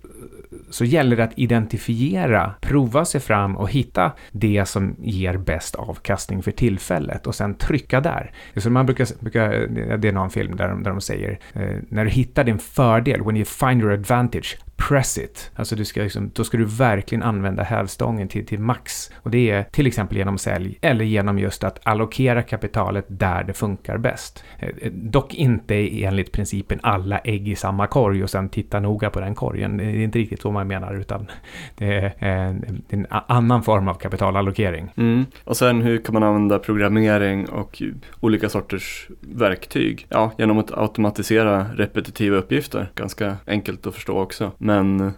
så 0.70 0.84
gäller 0.84 1.16
det 1.16 1.24
att 1.24 1.38
identifiera, 1.38 2.54
prova 2.60 3.04
sig 3.04 3.20
fram 3.20 3.56
och 3.56 3.70
hitta 3.70 4.12
det 4.32 4.68
som 4.68 4.96
ger 4.98 5.36
bäst 5.36 5.74
avkastning 5.74 6.42
för 6.42 6.50
tillfället 6.50 7.26
och 7.26 7.34
sen 7.34 7.54
trycka 7.54 8.00
där. 8.00 8.32
Så 8.56 8.70
man 8.70 8.86
brukar, 8.86 9.06
brukar 9.20 9.52
eh, 9.52 9.98
det 9.98 10.08
är 10.08 10.12
någon 10.12 10.30
film 10.30 10.56
där 10.56 10.68
de, 10.68 10.82
där 10.82 10.90
de 10.90 11.00
säger, 11.00 11.38
eh, 11.52 11.76
när 11.88 12.04
du 12.04 12.10
hittar 12.10 12.44
din 12.44 12.58
fördel, 12.58 13.22
when 13.22 13.36
you 13.36 13.44
find 13.44 13.82
your 13.82 13.92
advantage, 13.92 14.58
press 14.88 15.18
it. 15.18 15.50
Alltså 15.54 15.76
du 15.76 15.84
ska 15.84 16.02
liksom, 16.02 16.30
då 16.34 16.44
ska 16.44 16.56
du 16.56 16.64
verkligen 16.64 17.22
använda 17.22 17.62
hävstången 17.62 18.28
till, 18.28 18.46
till 18.46 18.58
max. 18.58 19.10
Och 19.16 19.30
det 19.30 19.50
är 19.50 19.62
till 19.62 19.86
exempel 19.86 20.18
genom 20.18 20.38
sälj 20.38 20.78
eller 20.80 21.04
genom 21.04 21.38
just 21.38 21.64
att 21.64 21.80
allokera 21.82 22.42
kapitalet 22.42 23.04
där 23.08 23.44
det 23.44 23.52
funkar 23.52 23.98
bäst. 23.98 24.44
Eh, 24.58 24.68
eh, 24.68 24.92
dock 24.92 25.34
inte 25.34 26.04
enligt 26.04 26.32
principen 26.32 26.78
alla 26.82 27.18
ägg 27.18 27.48
i 27.48 27.56
samma 27.56 27.86
korg 27.86 28.22
och 28.22 28.30
sen 28.30 28.48
titta 28.48 28.80
noga 28.80 29.10
på 29.10 29.20
den 29.20 29.34
korgen. 29.34 29.76
Det 29.76 29.84
är 29.84 29.96
inte 29.96 30.18
riktigt 30.18 30.40
så 30.40 30.50
man 30.50 30.68
menar 30.68 30.94
utan 30.94 31.26
det 31.74 31.94
är 31.94 32.12
en, 32.18 32.82
en 32.88 33.06
annan 33.10 33.62
form 33.62 33.88
av 33.88 33.94
kapitalallokering. 33.94 34.92
Mm. 34.96 35.24
Och 35.44 35.56
sen 35.56 35.82
hur 35.82 35.98
kan 35.98 36.12
man 36.12 36.22
använda 36.22 36.58
programmering 36.58 37.48
och 37.48 37.82
olika 38.20 38.48
sorters 38.48 39.08
verktyg? 39.20 40.06
Ja, 40.08 40.32
genom 40.38 40.58
att 40.58 40.78
automatisera 40.78 41.66
repetitiva 41.74 42.36
uppgifter. 42.36 42.90
Ganska 42.94 43.36
enkelt 43.46 43.86
att 43.86 43.94
förstå 43.94 44.18
också. 44.18 44.52
Men 44.58 44.69
men 44.70 45.12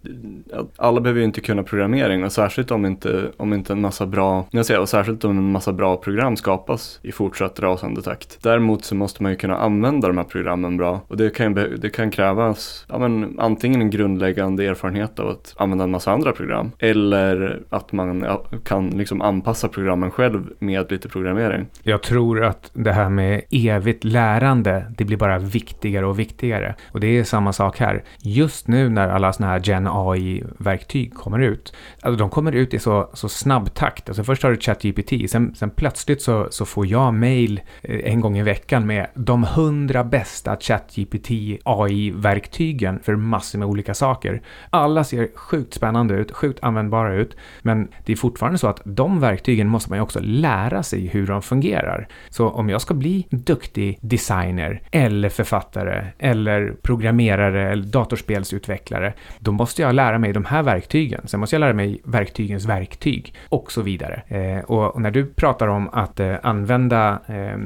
alla 0.77 1.01
behöver 1.01 1.21
ju 1.21 1.25
inte 1.25 1.41
kunna 1.41 1.63
programmering 1.63 2.25
och 2.25 2.33
särskilt 2.33 2.71
om 2.71 2.87
inte, 2.87 3.31
om 3.37 3.53
inte 3.53 3.73
en 3.73 3.81
massa 3.81 4.07
bra, 4.07 4.47
jag 4.51 4.67
säger, 4.67 4.81
och 4.81 4.89
särskilt 4.89 5.25
om 5.25 5.39
en 5.39 5.53
massa 5.53 5.73
bra 5.73 5.97
program 5.97 6.37
skapas 6.37 7.01
i 7.03 7.13
fortsatt 7.13 7.61
rasande 7.61 8.03
takt. 8.03 8.39
Däremot 8.43 8.85
så 8.85 8.95
måste 8.95 9.23
man 9.23 9.33
ju 9.33 9.39
kunna 9.39 9.57
använda 9.57 10.09
de 10.09 10.17
här 10.17 10.25
programmen 10.25 10.77
bra 10.77 11.01
och 11.09 11.17
det 11.17 11.31
kan, 11.31 11.55
det 11.55 11.91
kan 11.95 12.11
krävas 12.11 12.87
ja, 12.89 12.99
men, 12.99 13.41
antingen 13.41 13.81
en 13.81 13.91
grundläggande 13.91 14.67
erfarenhet 14.67 15.19
av 15.19 15.29
att 15.29 15.55
använda 15.57 15.85
en 15.85 15.91
massa 15.91 16.13
andra 16.13 16.33
program 16.33 16.71
eller 16.79 17.63
att 17.71 17.93
man 17.93 18.27
kan 18.65 18.91
liksom 18.91 19.23
anpassa 19.23 19.69
programmen 19.69 20.11
själv 20.11 20.51
med 20.59 20.93
lite 20.93 21.09
programmering. 21.09 21.67
Jag 21.83 22.03
tror 22.03 22.45
att 22.45 22.71
det 22.73 22.93
här 22.93 23.09
med 23.09 23.43
evigt 23.51 24.05
lärande, 24.05 24.93
det 24.97 25.05
blir 25.05 25.17
bara 25.17 25.39
viktigare 25.39 26.07
och 26.07 26.19
viktigare. 26.19 26.75
Och 26.93 27.01
det 27.01 27.19
är 27.19 27.25
samma 27.25 27.53
sak 27.53 27.79
här. 27.79 28.03
Just 28.19 28.69
nu 28.69 28.89
när 28.89 29.09
alla 29.09 29.33
sådana 29.43 29.53
här 29.53 29.61
Gen 29.65 29.87
AI-verktyg 29.87 31.15
kommer 31.15 31.39
ut, 31.39 31.73
alltså 32.03 32.19
de 32.19 32.31
kommer 32.31 32.53
ut 32.53 32.75
i 32.75 32.79
så, 32.79 33.11
så 33.13 33.29
snabb 33.29 33.75
takt. 33.75 34.09
Alltså 34.09 34.25
först 34.25 34.43
har 34.43 34.51
du 34.51 34.57
ChatGPT, 34.57 35.31
sen, 35.31 35.55
sen 35.55 35.71
plötsligt 35.71 36.23
så, 36.23 36.49
så 36.51 36.65
får 36.65 36.87
jag 36.87 37.15
mail 37.15 37.61
eh, 37.83 38.13
en 38.13 38.21
gång 38.21 38.39
i 38.39 38.43
veckan 38.43 38.87
med 38.87 39.07
de 39.15 39.45
hundra 39.45 40.05
bästa 40.05 40.57
ChatGPT 40.57 41.31
AI-verktygen 41.65 43.01
för 43.03 43.17
massor 43.17 43.59
med 43.59 43.69
olika 43.69 43.95
saker. 43.95 44.43
Alla 44.71 45.05
ser 45.05 45.29
sjukt 45.35 45.75
spännande 45.75 46.15
ut, 46.15 46.33
sjukt 46.33 46.59
användbara 46.63 47.15
ut, 47.15 47.37
men 47.63 47.89
det 48.05 48.13
är 48.13 48.17
fortfarande 48.17 48.59
så 48.59 48.67
att 48.67 48.81
de 48.85 49.21
verktygen 49.21 49.69
måste 49.69 49.91
man 49.91 49.99
ju 49.99 50.03
också 50.03 50.21
lära 50.23 50.83
sig 50.83 51.07
hur 51.07 51.27
de 51.27 51.43
fungerar. 51.43 52.09
Så 52.31 52.49
om 52.49 52.69
jag 52.69 52.81
ska 52.81 52.95
bli 52.95 53.27
duktig 53.31 53.99
designer 54.01 54.83
eller 54.91 55.29
författare 55.29 56.07
eller 56.19 56.75
programmerare 56.83 57.73
eller 57.73 57.85
datorspelsutvecklare, 57.85 59.15
då 59.39 59.53
måste 59.53 59.83
jag 59.83 59.95
lära 59.95 60.19
mig 60.19 60.33
de 60.33 60.45
här 60.45 60.63
verktygen. 60.63 61.21
Sen 61.25 61.41
måste 61.41 61.57
jag 61.57 61.61
lära 61.61 61.73
mig 61.73 62.01
verktygens 62.05 62.65
verktyg 62.65 63.35
och 63.49 63.73
så 63.73 63.83
vidare. 63.83 64.23
Eh, 64.29 64.65
och, 64.65 64.95
och, 64.95 65.03
när 65.03 65.11
du 65.11 65.27
pratar 65.27 65.69
om 65.69 65.89
att 65.93 66.21
eh, 66.21 66.35
använda 66.43 67.21
eh, 67.27 67.59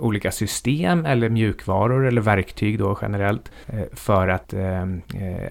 olika 0.00 0.30
system 0.30 1.06
eller 1.06 1.28
mjukvaror 1.28 2.06
eller 2.06 2.20
verktyg 2.20 2.78
då 2.78 2.98
generellt 3.02 3.52
eh, 3.66 3.80
för 3.92 4.28
att 4.28 4.52
eh, 4.52 4.82
eh, 4.82 4.86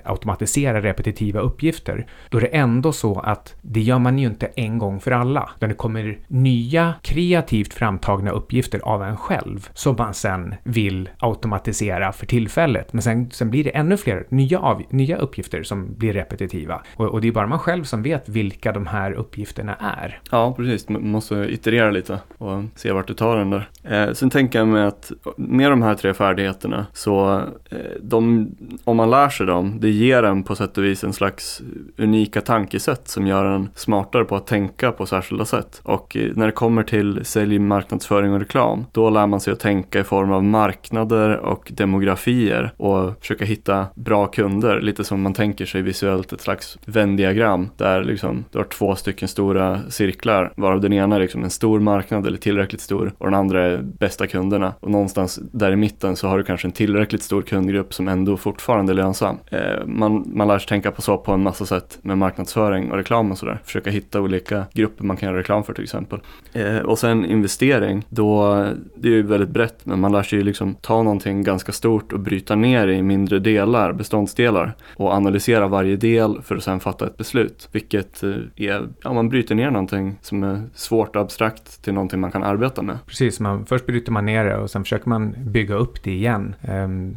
automatisera 0.03 0.81
repetitiva 0.81 1.39
uppgifter, 1.39 2.07
då 2.29 2.37
är 2.37 2.41
det 2.41 2.47
ändå 2.47 2.91
så 2.91 3.19
att 3.19 3.55
det 3.61 3.81
gör 3.81 3.99
man 3.99 4.19
ju 4.19 4.27
inte 4.27 4.45
en 4.55 4.77
gång 4.77 4.99
för 4.99 5.11
alla. 5.11 5.49
Utan 5.55 5.69
det 5.69 5.75
kommer 5.75 6.17
nya 6.27 6.93
kreativt 7.01 7.73
framtagna 7.73 8.31
uppgifter 8.31 8.79
av 8.79 9.03
en 9.03 9.17
själv 9.17 9.69
som 9.73 9.95
man 9.97 10.13
sen 10.13 10.55
vill 10.63 11.09
automatisera 11.19 12.11
för 12.11 12.25
tillfället. 12.25 12.93
Men 12.93 13.01
sen, 13.01 13.31
sen 13.31 13.49
blir 13.49 13.63
det 13.63 13.69
ännu 13.69 13.97
fler 13.97 14.25
nya, 14.29 14.59
av, 14.59 14.83
nya 14.89 15.17
uppgifter 15.17 15.44
som 15.63 15.95
blir 15.97 16.13
repetitiva. 16.13 16.81
Och, 16.95 17.05
och, 17.05 17.21
det 17.21 17.27
är 17.27 17.31
bara 17.31 17.47
man 17.47 17.59
själv 17.59 17.83
som 17.83 18.03
vet 18.03 18.29
vilka 18.29 18.71
de 18.71 18.87
här 18.87 19.11
uppgifterna 19.11 19.75
är. 19.75 20.19
Ja, 20.31 20.53
precis. 20.53 20.89
Man 20.89 21.07
måste 21.07 21.35
iterera 21.35 21.91
lite 21.91 22.19
och 22.37 22.63
se 22.75 22.91
vart 22.91 23.07
du 23.07 23.13
tar 23.13 23.37
den 23.37 23.49
där. 23.49 23.69
Eh, 23.83 24.13
sen 24.13 24.29
tänker 24.29 24.59
jag 24.59 24.67
mig 24.67 24.83
att 24.83 25.11
med 25.37 25.71
de 25.71 25.81
här 25.81 25.95
tre 25.95 26.13
färdigheterna 26.13 26.85
så 26.93 27.41
eh, 27.69 27.77
de, 28.01 28.49
om 28.83 28.97
man 28.97 29.09
lär 29.09 29.29
sig 29.29 29.45
dem, 29.45 29.77
det 29.79 29.89
ger 29.89 30.23
en 30.23 30.43
på 30.43 30.55
sätt 30.55 30.77
och 30.77 30.83
vis 30.83 31.03
en 31.03 31.13
slags 31.13 31.61
unika 31.97 32.41
tankesätt 32.41 33.07
som 33.07 33.27
gör 33.27 33.45
en 33.45 33.69
smartare 33.75 34.25
på 34.25 34.35
att 34.35 34.47
tänka 34.47 34.91
på 34.91 35.05
särskilda 35.05 35.45
sätt. 35.45 35.81
Och 35.83 36.17
eh, 36.17 36.31
när 36.35 36.45
det 36.45 36.51
kommer 36.51 36.83
till 36.83 37.25
sälj, 37.25 37.59
marknadsföring 37.59 38.33
och 38.33 38.39
reklam, 38.39 38.85
då 38.91 39.09
lär 39.09 39.27
man 39.27 39.39
sig 39.39 39.53
att 39.53 39.59
tänka 39.59 39.99
i 39.99 40.03
form 40.03 40.31
av 40.31 40.43
marknader 40.43 41.37
och 41.37 41.71
demografier 41.73 42.71
och 42.77 43.19
försöka 43.19 43.45
hitta 43.45 43.85
bra 43.95 44.27
kunder, 44.27 44.81
lite 44.81 45.03
som 45.03 45.21
man 45.21 45.33
tänker 45.35 45.65
sig 45.65 45.81
visuellt 45.81 46.33
ett 46.33 46.41
slags 46.41 46.77
vändiagram 46.85 47.69
där 47.77 48.03
liksom 48.03 48.45
du 48.51 48.57
har 48.57 48.65
två 48.65 48.95
stycken 48.95 49.27
stora 49.27 49.81
cirklar, 49.89 50.53
varav 50.55 50.81
den 50.81 50.93
ena 50.93 51.15
är 51.15 51.19
liksom 51.19 51.43
en 51.43 51.49
stor 51.49 51.79
marknad 51.79 52.27
eller 52.27 52.37
tillräckligt 52.37 52.81
stor 52.81 53.13
och 53.17 53.25
den 53.25 53.33
andra 53.33 53.65
är 53.65 53.77
bästa 53.77 54.27
kunderna. 54.27 54.73
Och 54.79 54.91
någonstans 54.91 55.39
där 55.51 55.71
i 55.71 55.75
mitten 55.75 56.15
så 56.15 56.27
har 56.27 56.37
du 56.37 56.43
kanske 56.43 56.67
en 56.67 56.71
tillräckligt 56.71 57.23
stor 57.23 57.41
kundgrupp 57.41 57.93
som 57.93 58.07
ändå 58.07 58.37
fortfarande 58.37 58.93
är 58.93 58.95
lönsam. 58.95 59.37
Eh, 59.51 59.85
man, 59.85 60.31
man 60.33 60.47
lär 60.47 60.59
sig 60.59 60.67
tänka 60.67 60.91
på 60.91 61.01
så 61.01 61.17
på 61.17 61.31
en 61.31 61.43
massa 61.43 61.65
sätt 61.65 61.99
med 62.01 62.17
marknadsföring 62.17 62.91
och 62.91 62.97
reklam 62.97 63.31
och 63.31 63.37
sådär. 63.37 63.59
Försöka 63.63 63.89
hitta 63.89 64.21
olika 64.21 64.65
grupper 64.73 65.03
man 65.03 65.17
kan 65.17 65.29
göra 65.29 65.39
reklam 65.39 65.63
för 65.63 65.73
till 65.73 65.83
exempel. 65.83 66.19
Eh, 66.53 66.77
och 66.77 66.99
sen 66.99 67.25
investering, 67.25 68.05
då, 68.09 68.53
det 68.95 69.07
är 69.07 69.11
ju 69.13 69.21
väldigt 69.21 69.49
brett 69.49 69.85
men 69.85 69.99
man 69.99 70.11
lär 70.11 70.23
sig 70.23 70.39
ju 70.39 70.45
liksom 70.45 70.75
ta 70.81 71.03
någonting 71.03 71.43
ganska 71.43 71.71
stort 71.71 72.13
och 72.13 72.19
bryta 72.19 72.55
ner 72.55 72.87
i 72.87 73.01
mindre 73.01 73.39
delar, 73.39 73.93
beståndsdelar 73.93 74.73
och 74.95 75.13
analysera 75.25 75.67
varje 75.67 75.95
del 75.95 76.41
för 76.41 76.55
att 76.55 76.63
sen 76.63 76.79
fatta 76.79 77.07
ett 77.07 77.17
beslut. 77.17 77.69
Vilket 77.71 78.23
eh, 78.23 78.29
är, 78.55 78.87
ja 79.03 79.13
man 79.13 79.29
bryter 79.29 79.55
ner 79.55 79.71
någonting 79.71 80.15
som 80.21 80.43
är 80.43 80.61
svårt 80.73 81.15
och 81.15 81.21
abstrakt 81.21 81.83
till 81.83 81.93
någonting 81.93 82.19
man 82.19 82.31
kan 82.31 82.43
arbeta 82.43 82.81
med. 82.81 82.97
Precis, 83.07 83.39
man, 83.39 83.65
först 83.65 83.85
bryter 83.85 84.11
man 84.11 84.25
ner 84.25 84.45
det 84.45 84.57
och 84.57 84.69
sen 84.69 84.83
försöker 84.83 85.09
man 85.09 85.35
bygga 85.37 85.75
upp 85.75 86.03
det 86.03 86.11
igen. 86.11 86.55
Ehm, 86.61 87.15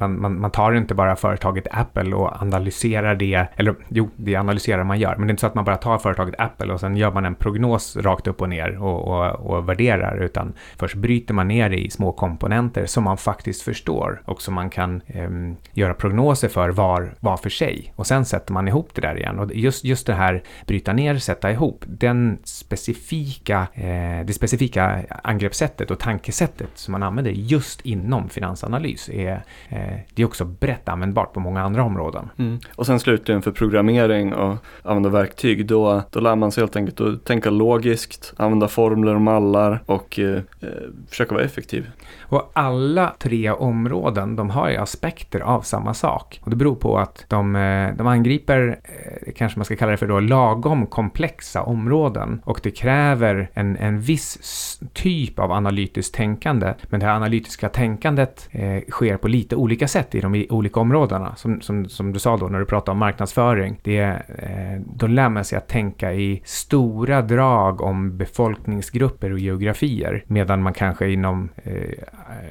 man, 0.00 0.20
man, 0.20 0.40
man, 0.40 0.50
tar 0.50 0.72
inte 0.72 0.94
bara 0.94 1.16
företaget 1.16 1.66
Apple 1.70 2.14
och 2.14 2.42
analyserar 2.42 3.14
det, 3.14 3.46
eller 3.56 3.74
jo, 3.88 4.10
det 4.16 4.36
analyserar 4.36 4.84
man 4.84 4.98
gör, 4.98 5.16
men 5.16 5.26
det 5.26 5.30
är 5.30 5.32
inte 5.32 5.40
så 5.40 5.46
att 5.46 5.54
man 5.54 5.64
bara 5.64 5.76
tar 5.76 5.98
företaget 5.98 6.34
Apple 6.38 6.72
och 6.72 6.80
sen 6.80 6.96
gör 6.96 7.12
man 7.12 7.24
en 7.24 7.34
prognos 7.34 7.96
rakt 7.96 8.26
upp 8.26 8.40
och 8.40 8.48
ner 8.48 8.82
och, 8.82 9.08
och, 9.08 9.56
och 9.56 9.68
värderar, 9.68 10.16
utan 10.16 10.52
först 10.76 10.94
bryter 10.94 11.34
man 11.34 11.48
ner 11.48 11.70
det 11.70 11.78
i 11.78 11.90
små 11.90 12.12
komponenter 12.12 12.86
som 12.86 13.04
man 13.04 13.16
faktiskt 13.16 13.62
förstår 13.62 14.22
och 14.24 14.42
som 14.42 14.54
man 14.54 14.70
kan 14.70 15.02
eh, 15.06 15.30
göra 15.72 15.94
prognoser 15.94 16.48
för 16.48 16.68
var, 16.70 17.14
var 17.20 17.36
för 17.42 17.50
sig. 17.50 17.92
Och 17.96 18.06
sen 18.06 18.24
sätter 18.24 18.52
man 18.52 18.68
ihop 18.68 18.94
det 18.94 19.00
där 19.00 19.18
igen. 19.18 19.38
Och 19.38 19.54
just, 19.54 19.84
just 19.84 20.06
det 20.06 20.14
här 20.14 20.42
bryta 20.66 20.92
ner, 20.92 21.18
sätta 21.18 21.50
ihop, 21.50 21.84
den 21.86 22.38
specifika, 22.44 23.66
eh, 23.74 24.26
det 24.26 24.34
specifika 24.34 25.04
angreppssättet 25.22 25.90
och 25.90 25.98
tankesättet 25.98 26.70
som 26.74 26.92
man 26.92 27.02
använder 27.02 27.30
just 27.30 27.80
inom 27.80 28.28
finansanalys 28.28 29.08
är, 29.08 29.44
eh, 29.68 29.78
det 30.14 30.22
är 30.22 30.26
också 30.26 30.44
brett 30.44 30.88
användbart 30.88 31.32
på 31.32 31.40
många 31.40 31.62
andra 31.62 31.82
områden. 31.82 32.30
Mm. 32.38 32.60
Och 32.74 32.86
sen 32.86 33.00
slutligen 33.00 33.42
för 33.42 33.50
programmering 33.50 34.34
och 34.34 34.56
använda 34.82 35.08
verktyg, 35.08 35.66
då, 35.66 36.02
då 36.10 36.20
lär 36.20 36.36
man 36.36 36.52
sig 36.52 36.62
helt 36.62 36.76
enkelt 36.76 37.00
att 37.00 37.24
tänka 37.24 37.50
logiskt, 37.50 38.34
använda 38.36 38.68
formler 38.68 39.14
och 39.14 39.20
mallar 39.20 39.82
och 39.86 40.18
eh, 40.18 40.36
eh 40.60 40.68
försöka 41.08 41.34
vara 41.34 41.44
effektiv. 41.44 41.90
Och 42.20 42.50
alla 42.52 43.14
tre 43.18 43.50
områden, 43.50 44.36
de 44.36 44.50
har 44.50 44.70
ju 44.70 44.76
aspekter 44.76 45.40
av 45.40 45.60
samma 45.60 45.94
sak. 45.94 46.40
Och 46.44 46.50
det 46.50 46.56
beror 46.56 46.74
på 46.74 46.98
att 46.98 47.24
de, 47.32 47.56
eh, 47.56 47.96
de 47.96 48.06
angriper, 48.06 48.78
eh, 48.84 49.32
kanske 49.36 49.58
man 49.58 49.64
ska 49.64 49.76
kalla 49.76 49.90
det 49.90 49.96
för 49.96 50.06
då, 50.06 50.20
lagom 50.20 50.86
komplexa 50.86 51.62
områden. 51.62 52.40
Och 52.44 52.60
det 52.62 52.70
kräver 52.70 53.50
en, 53.54 53.76
en 53.76 54.00
viss 54.00 54.80
typ 54.92 55.38
av 55.38 55.52
analytiskt 55.52 56.14
tänkande. 56.14 56.74
Men 56.82 57.00
det 57.00 57.06
här 57.06 57.14
analytiska 57.14 57.68
tänkandet 57.68 58.48
eh, 58.50 58.82
sker 58.88 59.16
på 59.16 59.28
lite 59.28 59.56
olika 59.56 59.88
sätt 59.88 60.14
i 60.14 60.20
de 60.20 60.46
olika 60.50 60.80
områdena. 60.80 61.36
Som, 61.36 61.60
som, 61.60 61.88
som 61.88 62.12
du 62.12 62.18
sa 62.18 62.36
då 62.36 62.46
när 62.46 62.58
du 62.58 62.64
pratade 62.64 62.90
om 62.90 62.98
marknadsföring. 62.98 63.80
Det, 63.82 63.98
eh, 63.98 64.80
då 64.94 65.06
lär 65.06 65.28
man 65.28 65.44
sig 65.44 65.58
att 65.58 65.68
tänka 65.68 66.12
i 66.12 66.42
stora 66.44 67.22
drag 67.22 67.80
om 67.80 68.16
befolkningsgrupper 68.16 69.32
och 69.32 69.38
geografier. 69.38 70.24
Medan 70.26 70.62
man 70.62 70.72
kanske 70.72 71.10
inom 71.10 71.48
eh, 71.64 71.72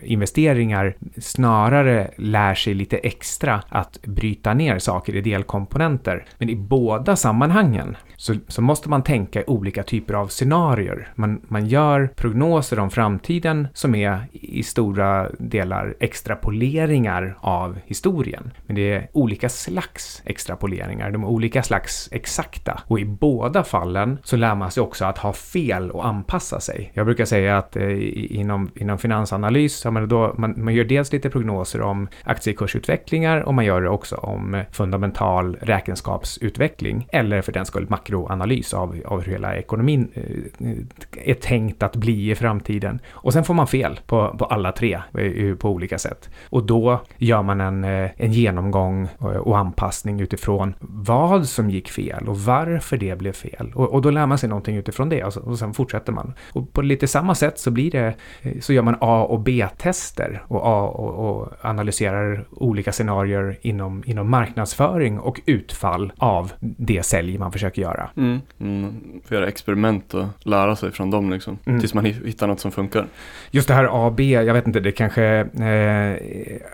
investeringar 0.01 0.95
snarare 1.17 2.11
lär 2.17 2.55
sig 2.55 2.73
lite 2.73 2.97
extra 2.97 3.63
att 3.69 4.01
bryta 4.01 4.53
ner 4.53 4.70
saker 4.79 5.15
i 5.15 5.21
delkomponenter. 5.21 6.25
Men 6.37 6.49
i 6.49 6.55
båda 6.55 7.15
sammanhangen 7.15 7.97
så, 8.17 8.35
så 8.47 8.61
måste 8.61 8.89
man 8.89 9.03
tänka 9.03 9.41
i 9.41 9.43
olika 9.47 9.83
typer 9.83 10.13
av 10.13 10.27
scenarier. 10.27 11.07
Man, 11.15 11.41
man 11.47 11.67
gör 11.67 12.09
prognoser 12.15 12.79
om 12.79 12.89
framtiden 12.89 13.67
som 13.73 13.95
är 13.95 14.19
i 14.31 14.63
stora 14.63 15.29
delar 15.39 15.95
extrapoleringar 15.99 17.37
av 17.39 17.79
historien. 17.85 18.51
Men 18.67 18.75
det 18.75 18.93
är 18.93 19.07
olika 19.13 19.49
slags 19.49 20.21
extrapoleringar, 20.25 21.11
de 21.11 21.23
är 21.23 21.27
olika 21.27 21.63
slags 21.63 22.09
exakta. 22.11 22.81
Och 22.87 22.99
i 22.99 23.05
båda 23.05 23.63
fallen 23.63 24.17
så 24.23 24.35
lär 24.35 24.55
man 24.55 24.71
sig 24.71 24.83
också 24.83 25.05
att 25.05 25.17
ha 25.17 25.33
fel 25.33 25.91
och 25.91 26.07
anpassa 26.07 26.59
sig. 26.59 26.91
Jag 26.93 27.05
brukar 27.05 27.25
säga 27.25 27.57
att 27.57 27.75
eh, 27.75 28.35
inom, 28.35 28.71
inom 28.75 28.97
finansanalys, 28.97 29.85
ja, 29.85 29.91
men 29.91 30.07
då, 30.07 30.35
man, 30.37 30.53
man 30.57 30.73
gör 30.73 30.85
dels 30.85 31.13
lite 31.13 31.29
prognoser 31.29 31.81
om 31.81 32.07
aktiekursutvecklingar 32.23 33.41
och 33.41 33.53
man 33.53 33.65
gör 33.65 33.81
det 33.81 33.89
också 33.89 34.15
om 34.15 34.53
eh, 34.53 34.60
fundamental 34.71 35.57
räkenskapsutveckling 35.61 37.07
eller 37.11 37.41
för 37.41 37.51
den 37.51 37.65
skull 37.65 37.85
makroanalys 37.89 38.73
av, 38.73 39.01
av 39.05 39.21
hur 39.21 39.31
hela 39.31 39.55
ekonomin 39.55 40.11
eh, 40.13 41.29
är 41.29 41.33
tänkt 41.33 41.83
att 41.83 41.95
bli 41.95 42.31
i 42.31 42.35
framtiden. 42.35 42.99
Och 43.11 43.33
sen 43.33 43.43
får 43.43 43.53
man 43.53 43.67
fel 43.67 43.99
på, 44.05 44.35
på 44.37 44.45
alla 44.45 44.71
tre 44.71 45.01
eh, 45.17 45.55
på 45.55 45.69
olika 45.69 45.99
sätt. 45.99 46.29
Och 46.49 46.63
då 46.63 47.01
gör 47.17 47.41
man 47.41 47.61
en, 47.61 47.83
eh, 47.83 48.11
en 48.17 48.31
genomgång 48.31 49.07
och, 49.17 49.35
och 49.35 49.57
anpassning 49.57 50.19
utifrån 50.19 50.73
vad 50.79 51.47
som 51.47 51.69
gick 51.69 51.89
fel 51.89 52.27
och 52.27 52.39
varför 52.39 52.97
det 52.97 53.17
blev 53.17 53.33
fel. 53.33 53.71
Och, 53.75 53.93
och 53.93 54.01
då 54.01 54.09
lär 54.09 54.25
man 54.25 54.37
sig 54.37 54.49
någonting 54.49 54.75
utifrån 54.75 55.09
det 55.09 55.23
och, 55.23 55.33
så, 55.33 55.41
och 55.41 55.59
sen 55.59 55.73
fortsätter 55.73 56.13
man. 56.13 56.33
Och 56.53 56.73
på 56.73 56.81
lite 56.81 57.07
samma 57.07 57.35
sätt 57.35 57.59
så 57.59 57.71
blir 57.71 57.91
det, 57.91 58.13
eh, 58.41 58.59
så 58.59 58.73
gör 58.73 58.81
man 58.81 58.97
A 58.99 59.23
och 59.29 59.39
B-tester 59.39 60.43
och, 60.47 60.61
A 60.63 60.81
och, 60.81 61.29
och 61.29 61.51
analyserar 61.61 62.45
olika 62.51 62.91
scenarier 62.91 63.57
inom, 63.61 64.03
inom 64.05 64.29
marknadsföring 64.51 65.19
och 65.19 65.41
utfall 65.45 66.13
av 66.17 66.51
det 66.59 67.05
sälj 67.05 67.37
man 67.37 67.51
försöker 67.51 67.81
göra. 67.81 68.09
Mm. 68.17 68.41
Mm. 68.59 69.21
Får 69.25 69.37
göra 69.37 69.47
experiment 69.47 70.13
och 70.13 70.25
lära 70.39 70.75
sig 70.75 70.91
från 70.91 71.11
dem 71.11 71.29
liksom. 71.29 71.57
Mm. 71.65 71.79
Tills 71.79 71.93
man 71.93 72.05
hittar 72.05 72.47
något 72.47 72.59
som 72.59 72.71
funkar. 72.71 73.05
Just 73.51 73.67
det 73.67 73.73
här 73.73 73.87
A 73.91 74.13
B, 74.17 74.31
jag 74.31 74.53
vet 74.53 74.67
inte, 74.67 74.79
det 74.79 74.91
kanske 74.91 75.25
eh, 75.59 76.15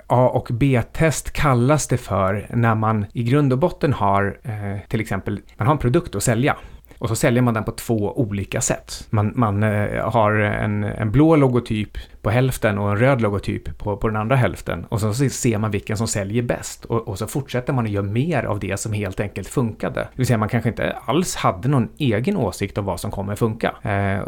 A 0.07 0.29
och 0.34 0.48
B-test 0.51 1.31
kallas 1.31 1.88
det 1.88 1.98
för 1.98 2.48
när 2.50 2.75
man 2.75 3.05
i 3.13 3.24
grund 3.24 3.53
och 3.53 3.60
botten 3.60 3.93
har 3.93 4.39
eh, 4.43 4.81
till 4.88 5.01
exempel, 5.01 5.39
man 5.57 5.67
har 5.67 5.74
en 5.74 5.79
produkt 5.79 6.15
att 6.15 6.24
sälja. 6.24 6.55
Och 6.99 7.09
så 7.09 7.15
säljer 7.15 7.41
man 7.41 7.53
den 7.53 7.63
på 7.63 7.71
två 7.71 8.13
olika 8.19 8.61
sätt. 8.61 9.07
Man, 9.09 9.31
man 9.35 9.63
eh, 9.63 10.09
har 10.09 10.31
en, 10.33 10.83
en 10.83 11.11
blå 11.11 11.35
logotyp 11.35 11.97
på 12.21 12.29
hälften 12.29 12.77
och 12.77 12.91
en 12.91 12.97
röd 12.97 13.21
logotyp 13.21 13.77
på, 13.77 13.97
på 13.97 14.07
den 14.07 14.17
andra 14.17 14.35
hälften. 14.35 14.85
Och 14.89 15.01
så 15.01 15.13
ser 15.13 15.57
man 15.57 15.71
vilken 15.71 15.97
som 15.97 16.07
säljer 16.07 16.43
bäst. 16.43 16.85
Och, 16.85 17.07
och 17.07 17.17
så 17.17 17.27
fortsätter 17.27 17.73
man 17.73 17.85
att 17.85 17.91
göra 17.91 18.05
mer 18.05 18.43
av 18.43 18.59
det 18.59 18.79
som 18.79 18.93
helt 18.93 19.19
enkelt 19.19 19.47
funkade. 19.47 19.99
Det 19.99 20.09
vill 20.15 20.27
säga 20.27 20.37
man 20.37 20.49
kanske 20.49 20.69
inte 20.69 20.97
alls 21.05 21.35
hade 21.35 21.67
någon 21.67 21.89
egen 21.97 22.37
åsikt 22.37 22.77
om 22.77 22.85
vad 22.85 22.99
som 22.99 23.11
kommer 23.11 23.35
funka. 23.35 23.75
Eh, 23.81 24.21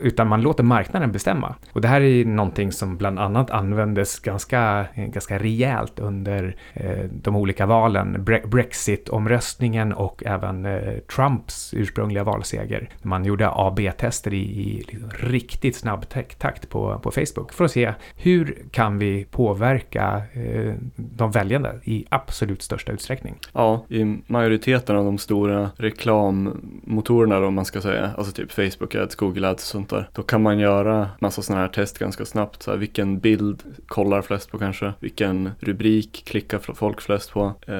utan 0.00 0.28
man 0.28 0.42
låter 0.42 0.64
marknaden 0.64 1.12
bestämma. 1.12 1.54
Och 1.72 1.80
det 1.80 1.88
här 1.88 2.00
är 2.00 2.24
någonting 2.24 2.72
som 2.72 2.96
bland 2.96 3.18
annat 3.18 3.50
användes 3.50 4.18
ganska, 4.18 4.86
ganska 4.94 5.38
rejält 5.38 5.98
under 5.98 6.56
eh, 6.74 7.04
de 7.12 7.36
olika 7.36 7.66
valen. 7.66 8.24
Bre 8.24 8.42
Brexit-omröstningen 8.46 9.92
och 9.92 10.22
även 10.26 10.66
eh, 10.66 10.98
Trumps 11.14 11.74
ursprungliga 11.78 12.24
valseger. 12.24 12.88
Man 13.02 13.24
gjorde 13.24 13.48
A-B-tester 13.48 14.34
i, 14.34 14.38
i 14.38 14.84
liksom 14.88 15.10
riktigt 15.10 15.76
snabb 15.76 16.08
takt 16.38 16.68
på, 16.68 16.98
på 16.98 17.10
Facebook 17.10 17.52
för 17.52 17.64
att 17.64 17.70
se 17.70 17.94
hur 18.16 18.64
kan 18.70 18.98
vi 18.98 19.24
påverka 19.24 20.22
eh, 20.32 20.74
de 20.96 21.30
väljande 21.30 21.80
i 21.84 22.04
absolut 22.08 22.62
största 22.62 22.92
utsträckning. 22.92 23.34
Ja, 23.52 23.84
i 23.88 24.18
majoriteten 24.26 24.96
av 24.96 25.04
de 25.04 25.18
stora 25.18 25.70
reklammotorerna 25.76 27.46
om 27.46 27.54
man 27.54 27.64
ska 27.64 27.80
säga, 27.80 28.10
alltså 28.16 28.32
typ 28.32 28.52
Facebook 28.52 28.94
Ads, 28.94 29.14
Google 29.14 29.48
Ads 29.48 29.62
och 29.62 29.68
sånt 29.68 29.90
där, 29.90 30.08
då 30.12 30.22
kan 30.22 30.42
man 30.42 30.58
göra 30.58 31.08
massa 31.20 31.42
sådana 31.42 31.62
här 31.62 31.68
test 31.68 31.98
ganska 31.98 32.24
snabbt. 32.24 32.62
Så 32.62 32.70
här, 32.70 32.78
vilken 32.78 33.18
bild 33.18 33.62
kollar 33.86 34.22
flest 34.22 34.50
på 34.50 34.58
kanske? 34.58 34.92
Vilken 35.00 35.50
rubrik 35.60 36.24
klickar 36.26 36.58
folk 36.58 37.00
flest 37.00 37.32
på? 37.32 37.52
Eh, 37.66 37.74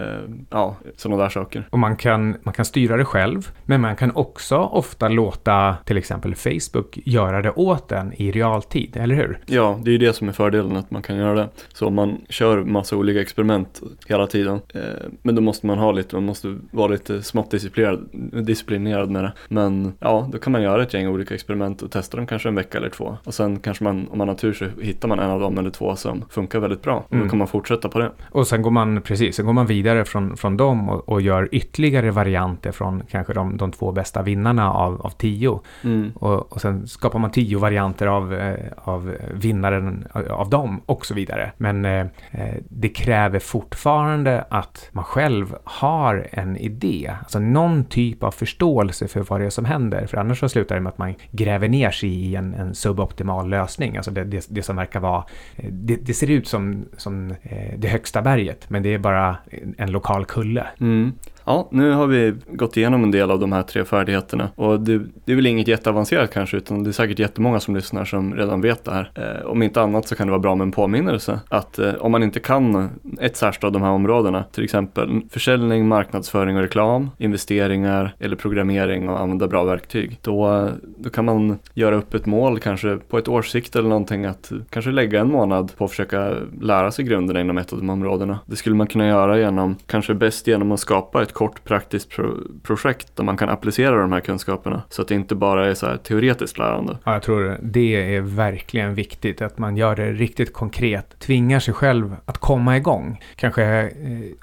ja, 0.50 0.76
sådana 0.96 1.22
där 1.22 1.28
saker. 1.28 1.68
Och 1.70 1.78
man 1.78 1.96
kan, 1.96 2.36
man 2.42 2.54
kan 2.54 2.64
styra 2.64 2.96
det 2.96 3.04
själv, 3.04 3.52
men 3.64 3.80
man 3.88 3.96
kan 3.96 4.16
också 4.16 4.56
ofta 4.56 5.08
låta 5.08 5.76
till 5.84 5.96
exempel 5.96 6.34
Facebook 6.34 6.98
göra 7.04 7.42
det 7.42 7.50
åt 7.50 7.92
en 7.92 8.12
i 8.12 8.32
realtid, 8.32 8.96
eller 8.96 9.14
hur? 9.14 9.38
Ja, 9.46 9.80
det 9.82 9.90
är 9.90 9.92
ju 9.92 9.98
det 9.98 10.12
som 10.12 10.28
är 10.28 10.32
fördelen 10.32 10.76
att 10.76 10.90
man 10.90 11.02
kan 11.02 11.16
göra 11.16 11.34
det. 11.34 11.48
Så 11.72 11.90
man 11.90 12.20
kör 12.28 12.64
massa 12.64 12.96
olika 12.96 13.20
experiment 13.20 13.82
hela 14.06 14.26
tiden, 14.26 14.60
eh, 14.74 14.80
men 15.22 15.34
då 15.34 15.42
måste 15.42 15.66
man 15.66 15.78
ha 15.78 15.92
lite, 15.92 16.16
man 16.16 16.24
måste 16.24 16.58
vara 16.70 16.88
lite 16.88 17.22
smått 17.22 17.50
disciplinerad, 17.50 18.08
disciplinerad 18.44 19.10
med 19.10 19.24
det. 19.24 19.32
Men 19.48 19.92
ja, 20.00 20.28
då 20.32 20.38
kan 20.38 20.52
man 20.52 20.62
göra 20.62 20.82
ett 20.82 20.94
gäng 20.94 21.08
olika 21.08 21.34
experiment 21.34 21.82
och 21.82 21.90
testa 21.90 22.16
dem 22.16 22.26
kanske 22.26 22.48
en 22.48 22.54
vecka 22.54 22.78
eller 22.78 22.90
två. 22.90 23.16
Och 23.24 23.34
sen 23.34 23.60
kanske 23.60 23.84
man, 23.84 24.08
om 24.10 24.18
man 24.18 24.28
har 24.28 24.34
tur 24.34 24.52
så 24.52 24.64
hittar 24.80 25.08
man 25.08 25.18
en 25.18 25.30
av 25.30 25.40
dem 25.40 25.58
eller 25.58 25.70
två 25.70 25.96
som 25.96 26.24
funkar 26.30 26.58
väldigt 26.60 26.82
bra. 26.82 26.96
Och 26.96 27.12
mm. 27.12 27.24
då 27.24 27.30
kan 27.30 27.38
man 27.38 27.48
fortsätta 27.48 27.88
på 27.88 27.98
det. 27.98 28.10
Och 28.30 28.46
sen 28.46 28.62
går 28.62 28.70
man, 28.70 29.02
precis, 29.02 29.36
sen 29.36 29.46
går 29.46 29.52
man 29.52 29.66
vidare 29.66 30.04
från, 30.04 30.36
från 30.36 30.56
dem 30.56 30.88
och, 30.88 31.08
och 31.08 31.20
gör 31.20 31.48
ytterligare 31.52 32.10
varianter 32.10 32.72
från 32.72 33.02
kanske 33.10 33.32
de, 33.32 33.56
de 33.56 33.72
två 33.78 33.92
bästa 33.92 34.22
vinnarna 34.22 34.72
av, 34.72 35.02
av 35.02 35.10
tio. 35.10 35.60
Mm. 35.84 36.12
Och, 36.14 36.52
och 36.52 36.60
sen 36.60 36.86
skapar 36.86 37.18
man 37.18 37.30
tio 37.30 37.58
varianter 37.58 38.06
av, 38.06 38.34
eh, 38.34 38.56
av 38.76 39.16
vinnaren 39.34 40.06
av 40.30 40.50
dem 40.50 40.80
och 40.86 41.06
så 41.06 41.14
vidare. 41.14 41.52
Men 41.56 41.84
eh, 41.84 42.06
eh, 42.30 42.54
det 42.68 42.88
kräver 42.88 43.38
fortfarande 43.38 44.44
att 44.50 44.88
man 44.92 45.04
själv 45.04 45.56
har 45.64 46.28
en 46.30 46.56
idé, 46.56 47.12
alltså 47.20 47.38
någon 47.38 47.84
typ 47.84 48.22
av 48.22 48.30
förståelse 48.30 49.08
för 49.08 49.20
vad 49.20 49.40
det 49.40 49.46
är 49.46 49.50
som 49.50 49.64
händer. 49.64 50.06
För 50.06 50.16
annars 50.16 50.40
så 50.40 50.48
slutar 50.48 50.74
det 50.74 50.80
med 50.80 50.90
att 50.90 50.98
man 50.98 51.14
gräver 51.30 51.68
ner 51.68 51.90
sig 51.90 52.08
i 52.08 52.36
en, 52.36 52.54
en 52.54 52.74
suboptimal 52.74 53.48
lösning, 53.48 53.96
alltså 53.96 54.10
det, 54.10 54.24
det, 54.24 54.46
det 54.50 54.62
som 54.62 54.76
verkar 54.76 55.00
vara, 55.00 55.24
eh, 55.56 55.70
det, 55.70 55.96
det, 55.96 56.14
ser 56.14 56.30
ut 56.30 56.48
som, 56.48 56.84
som 56.96 57.30
eh, 57.42 57.78
det 57.78 57.88
högsta 57.88 58.22
berget, 58.22 58.70
men 58.70 58.82
det 58.82 58.94
är 58.94 58.98
bara 58.98 59.36
en 59.78 59.90
lokal 59.90 60.24
kulle. 60.24 60.66
Mm. 60.80 61.12
Ja, 61.48 61.68
nu 61.70 61.92
har 61.92 62.06
vi 62.06 62.34
gått 62.46 62.76
igenom 62.76 63.02
en 63.04 63.10
del 63.10 63.30
av 63.30 63.38
de 63.38 63.52
här 63.52 63.62
tre 63.62 63.84
färdigheterna 63.84 64.48
och 64.54 64.80
det, 64.80 64.98
det 65.24 65.32
är 65.32 65.36
väl 65.36 65.46
inget 65.46 65.68
jätteavancerat 65.68 66.30
kanske 66.30 66.56
utan 66.56 66.84
det 66.84 66.90
är 66.90 66.92
säkert 66.92 67.18
jättemånga 67.18 67.60
som 67.60 67.76
lyssnar 67.76 68.04
som 68.04 68.34
redan 68.34 68.60
vet 68.60 68.84
det 68.84 68.92
här. 68.92 69.10
Eh, 69.14 69.46
om 69.46 69.62
inte 69.62 69.80
annat 69.80 70.08
så 70.08 70.14
kan 70.14 70.26
det 70.26 70.30
vara 70.30 70.40
bra 70.40 70.54
med 70.54 70.64
en 70.64 70.72
påminnelse 70.72 71.40
att 71.48 71.78
eh, 71.78 71.94
om 71.94 72.12
man 72.12 72.22
inte 72.22 72.40
kan 72.40 72.90
ett 73.20 73.36
särskilt 73.36 73.64
av 73.64 73.72
de 73.72 73.82
här 73.82 73.90
områdena, 73.90 74.44
till 74.52 74.64
exempel 74.64 75.20
försäljning, 75.30 75.88
marknadsföring 75.88 76.56
och 76.56 76.62
reklam, 76.62 77.10
investeringar 77.18 78.14
eller 78.18 78.36
programmering 78.36 79.08
och 79.08 79.20
använda 79.20 79.48
bra 79.48 79.64
verktyg, 79.64 80.18
då, 80.22 80.68
då 80.98 81.10
kan 81.10 81.24
man 81.24 81.58
göra 81.74 81.96
upp 81.96 82.14
ett 82.14 82.26
mål 82.26 82.58
kanske 82.58 82.96
på 82.96 83.18
ett 83.18 83.28
års 83.28 83.48
sikt 83.48 83.76
eller 83.76 83.88
någonting 83.88 84.24
att 84.24 84.52
kanske 84.70 84.90
lägga 84.90 85.20
en 85.20 85.32
månad 85.32 85.72
på 85.76 85.84
att 85.84 85.90
försöka 85.90 86.34
lära 86.60 86.90
sig 86.90 87.04
grunderna 87.04 87.40
inom 87.40 87.58
ett 87.58 87.72
av 87.72 87.78
de 87.78 87.90
områdena. 87.90 88.38
Det 88.46 88.56
skulle 88.56 88.76
man 88.76 88.86
kunna 88.86 89.06
göra 89.06 89.38
genom, 89.38 89.76
kanske 89.86 90.14
bäst 90.14 90.46
genom 90.46 90.72
att 90.72 90.80
skapa 90.80 91.22
ett 91.22 91.37
kort 91.38 91.64
praktiskt 91.64 92.10
pro 92.10 92.36
projekt 92.62 93.16
där 93.16 93.24
man 93.24 93.36
kan 93.36 93.48
applicera 93.48 94.00
de 94.00 94.12
här 94.12 94.20
kunskaperna. 94.20 94.82
Så 94.88 95.02
att 95.02 95.08
det 95.08 95.14
inte 95.14 95.34
bara 95.34 95.70
är 95.70 95.74
så 95.74 95.86
här 95.86 95.96
teoretiskt 95.96 96.58
lärande. 96.58 96.98
Ja, 97.04 97.12
jag 97.12 97.22
tror 97.22 97.58
det 97.62 98.16
är 98.16 98.20
verkligen 98.20 98.94
viktigt 98.94 99.42
att 99.42 99.58
man 99.58 99.76
gör 99.76 99.96
det 99.96 100.12
riktigt 100.12 100.52
konkret. 100.52 101.18
Tvingar 101.18 101.60
sig 101.60 101.74
själv 101.74 102.16
att 102.24 102.38
komma 102.38 102.76
igång. 102.76 103.20
Kanske 103.36 103.64
eh, 103.64 103.90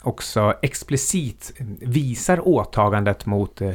också 0.04 0.54
explicit 0.62 1.54
visar 1.82 2.48
åtagandet 2.48 3.26
mot 3.26 3.62
eh, 3.62 3.72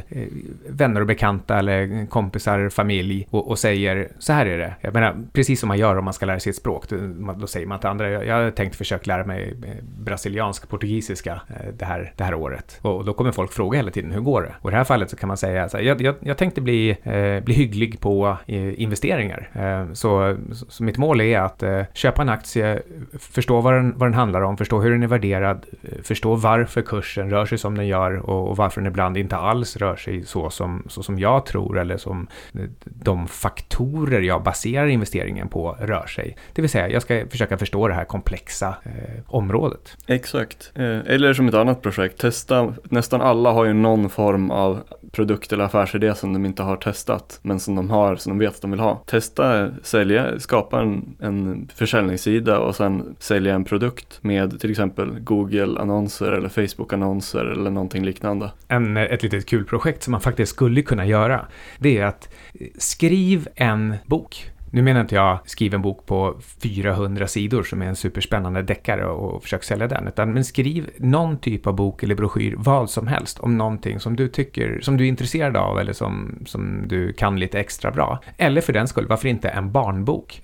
vänner 0.69 1.01
och 1.01 1.07
bekanta 1.07 1.59
eller 1.59 2.05
kompisar, 2.05 2.69
familj 2.69 3.27
och, 3.29 3.49
och, 3.49 3.59
säger 3.59 4.11
så 4.19 4.33
här 4.33 4.45
är 4.45 4.57
det. 4.57 4.75
Jag 4.81 4.93
menar, 4.93 5.15
precis 5.33 5.59
som 5.59 5.67
man 5.67 5.77
gör 5.77 5.97
om 5.97 6.05
man 6.05 6.13
ska 6.13 6.25
lära 6.25 6.39
sig 6.39 6.49
ett 6.49 6.55
språk. 6.55 6.89
Då, 6.89 6.97
då 7.39 7.47
säger 7.47 7.67
man 7.67 7.79
till 7.79 7.89
andra, 7.89 8.09
jag, 8.09 8.25
jag 8.25 8.43
har 8.43 8.51
tänkt 8.51 8.75
försöka 8.75 9.11
lära 9.11 9.25
mig 9.25 9.57
eh, 9.65 9.83
brasiliansk 9.83 10.69
portugisiska 10.69 11.41
eh, 11.47 11.73
det 11.77 11.85
här, 11.85 12.13
det 12.17 12.23
här 12.23 12.33
året. 12.33 12.79
Och 12.81 13.10
då 13.11 13.15
kommer 13.15 13.31
folk 13.31 13.51
fråga 13.51 13.77
hela 13.77 13.91
tiden, 13.91 14.11
hur 14.11 14.21
går 14.21 14.41
det? 14.41 14.55
Och 14.61 14.69
i 14.69 14.71
det 14.71 14.77
här 14.77 14.83
fallet 14.83 15.09
så 15.09 15.15
kan 15.15 15.27
man 15.27 15.37
säga, 15.37 15.69
så 15.69 15.77
här, 15.77 15.83
jag, 15.83 16.01
jag, 16.01 16.15
jag, 16.19 16.37
tänkte 16.37 16.61
bli, 16.61 16.89
eh, 17.03 17.43
bli 17.43 17.53
hygglig 17.53 17.99
på 17.99 18.37
eh, 18.47 18.81
investeringar. 18.81 19.49
Eh, 19.53 19.93
så, 19.93 20.37
så, 20.69 20.83
mitt 20.83 20.97
mål 20.97 21.21
är 21.21 21.39
att 21.39 21.63
eh, 21.63 21.81
köpa 21.93 22.21
en 22.21 22.29
aktie, 22.29 22.81
förstå 23.19 23.61
vad 23.61 23.73
den, 23.73 23.97
vad 23.97 24.07
den 24.07 24.13
handlar 24.13 24.41
om, 24.41 24.57
förstå 24.57 24.79
hur 24.79 24.91
den 24.91 25.03
är 25.03 25.07
värderad, 25.07 25.65
eh, 25.81 26.01
förstå 26.03 26.35
varför 26.35 26.81
kursen 26.81 27.29
rör 27.29 27.45
sig 27.45 27.57
som 27.57 27.77
den 27.77 27.87
gör 27.87 28.29
och, 28.29 28.49
och, 28.49 28.57
varför 28.57 28.81
den 28.81 28.87
ibland 28.87 29.17
inte 29.17 29.35
alls 29.35 29.77
rör 29.77 29.95
sig 29.95 30.23
så 30.25 30.49
som, 30.49 30.83
så 30.87 31.03
som 31.03 31.19
jag 31.19 31.45
tror 31.45 31.79
eller 31.79 31.97
som 31.97 32.27
eh, 32.53 32.61
de 32.83 33.27
faktorer 33.27 34.21
jag 34.21 34.43
baserar 34.43 34.87
investeringen 34.87 35.47
på 35.47 35.77
rör 35.79 36.07
sig. 36.07 36.37
Det 36.53 36.61
vill 36.61 36.69
säga, 36.69 36.89
jag 36.89 37.01
ska 37.01 37.27
försöka 37.29 37.57
förstå 37.57 37.87
det 37.87 37.93
här 37.93 38.05
komplexa 38.05 38.75
eh, 38.83 39.21
området. 39.27 39.97
Exakt. 40.07 40.71
Eh, 40.75 40.85
eller 40.85 41.33
som 41.33 41.47
ett 41.47 41.53
annat 41.53 41.81
projekt, 41.81 42.17
testa 42.17 42.73
nästan 43.01 43.21
alla 43.21 43.51
har 43.51 43.65
ju 43.65 43.73
någon 43.73 44.09
form 44.09 44.51
av 44.51 44.79
produkt 45.11 45.53
eller 45.53 45.63
affärsidé 45.63 46.15
som 46.15 46.33
de 46.33 46.45
inte 46.45 46.63
har 46.63 46.77
testat 46.77 47.39
men 47.41 47.59
som 47.59 47.75
de 47.75 47.89
har, 47.89 48.15
som 48.15 48.29
de 48.37 48.45
vet 48.45 48.55
att 48.55 48.61
de 48.61 48.71
vill 48.71 48.79
ha. 48.79 49.03
Testa, 49.05 49.69
sälja, 49.83 50.39
skapa 50.39 50.81
en, 50.81 51.15
en 51.19 51.69
försäljningssida 51.75 52.59
och 52.59 52.75
sen 52.75 53.15
sälja 53.19 53.55
en 53.55 53.63
produkt 53.63 54.19
med 54.21 54.59
till 54.59 54.71
exempel 54.71 55.19
Google-annonser 55.19 56.31
eller 56.31 56.49
Facebook-annonser 56.49 57.45
eller 57.45 57.71
någonting 57.71 58.05
liknande. 58.05 58.51
En, 58.67 58.97
ett 58.97 59.23
litet 59.23 59.45
kul 59.45 59.65
projekt 59.65 60.03
som 60.03 60.11
man 60.11 60.21
faktiskt 60.21 60.51
skulle 60.51 60.81
kunna 60.81 61.05
göra 61.05 61.45
det 61.79 61.97
är 61.97 62.05
att 62.05 62.29
skriv 62.77 63.47
en 63.55 63.95
bok 64.05 64.50
nu 64.71 64.81
menar 64.81 65.01
inte 65.01 65.15
jag 65.15 65.39
skriva 65.45 65.75
en 65.75 65.81
bok 65.81 66.05
på 66.05 66.39
400 66.63 67.27
sidor 67.27 67.63
som 67.63 67.81
är 67.81 67.85
en 67.85 67.95
superspännande 67.95 68.61
deckare 68.61 69.05
och 69.05 69.43
försök 69.43 69.63
sälja 69.63 69.87
den, 69.87 70.07
utan 70.07 70.33
men 70.33 70.45
skriv 70.45 70.89
någon 70.97 71.37
typ 71.37 71.67
av 71.67 71.75
bok 71.75 72.03
eller 72.03 72.15
broschyr, 72.15 72.55
vad 72.57 72.89
som 72.89 73.07
helst, 73.07 73.39
om 73.39 73.57
någonting 73.57 73.99
som 73.99 74.15
du 74.15 74.27
tycker, 74.27 74.79
som 74.81 74.97
du 74.97 75.03
är 75.03 75.07
intresserad 75.07 75.57
av 75.57 75.79
eller 75.79 75.93
som, 75.93 76.39
som 76.45 76.87
du 76.87 77.13
kan 77.13 77.39
lite 77.39 77.59
extra 77.59 77.91
bra. 77.91 78.19
Eller 78.37 78.61
för 78.61 78.73
den 78.73 78.87
skull, 78.87 79.07
varför 79.07 79.27
inte 79.27 79.49
en 79.49 79.71
barnbok? 79.71 80.41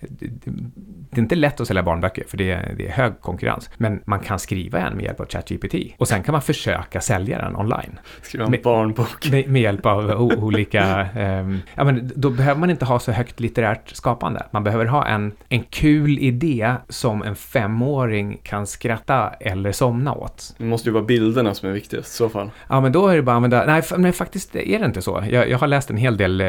Det 1.10 1.18
är 1.18 1.22
inte 1.22 1.36
lätt 1.36 1.60
att 1.60 1.68
sälja 1.68 1.84
barnböcker, 1.84 2.24
för 2.28 2.38
det 2.38 2.52
är, 2.52 2.74
det 2.78 2.88
är 2.88 2.92
hög 2.92 3.22
konkurrens, 3.22 3.70
men 3.78 4.02
man 4.06 4.20
kan 4.20 4.40
skriva 4.40 4.80
en 4.80 4.96
med 4.96 5.06
hjälp 5.06 5.20
av 5.20 5.26
ChatGPT 5.26 5.76
och 5.98 6.08
sen 6.08 6.24
kan 6.24 6.32
man 6.32 6.42
försöka 6.42 7.02
sälja 7.02 7.38
den 7.38 7.56
online. 7.56 8.00
Skriva 8.22 8.46
en 8.46 8.52
med, 8.52 8.62
barnbok. 8.62 9.32
Med, 9.32 9.50
med, 9.50 9.62
hjälp 9.62 9.86
av 9.86 10.22
olika, 10.22 11.08
um, 11.16 11.60
ja 11.76 11.84
men 11.84 12.12
då 12.16 12.30
behöver 12.30 12.60
man 12.60 12.70
inte 12.70 12.86
ha 12.86 13.00
så 13.00 13.12
högt 13.12 13.40
litterärt 13.40 13.96
skap 13.96 14.17
skapande. 14.18 14.46
Man 14.52 14.64
behöver 14.64 14.86
ha 14.86 15.06
en, 15.06 15.32
en 15.50 15.64
kul 15.64 16.20
idé 16.20 16.74
som 16.90 17.24
en 17.24 17.36
femåring 17.36 18.40
kan 18.44 18.68
skratta 18.68 19.30
eller 19.30 19.72
somna 19.72 20.14
åt. 20.14 20.56
Det 20.58 20.66
måste 20.66 20.90
ju 20.90 20.94
vara 20.94 21.04
bilderna 21.04 21.54
som 21.54 21.70
är 21.70 21.74
viktigast 21.74 22.14
i 22.14 22.16
så 22.16 22.30
fall. 22.30 22.52
Ja, 22.70 22.82
men 22.82 22.92
då 22.92 23.08
är 23.08 23.16
det 23.16 23.22
bara 23.22 23.32
att 23.32 23.36
använda, 23.36 23.66
nej, 23.66 23.84
nej 23.98 24.12
faktiskt 24.12 24.56
är 24.56 24.80
det 24.80 24.86
inte 24.86 25.02
så. 25.02 25.24
Jag, 25.32 25.50
jag 25.50 25.58
har 25.58 25.68
läst 25.68 25.90
en 25.90 25.98
hel 25.98 26.18
del 26.18 26.42
eh, 26.42 26.48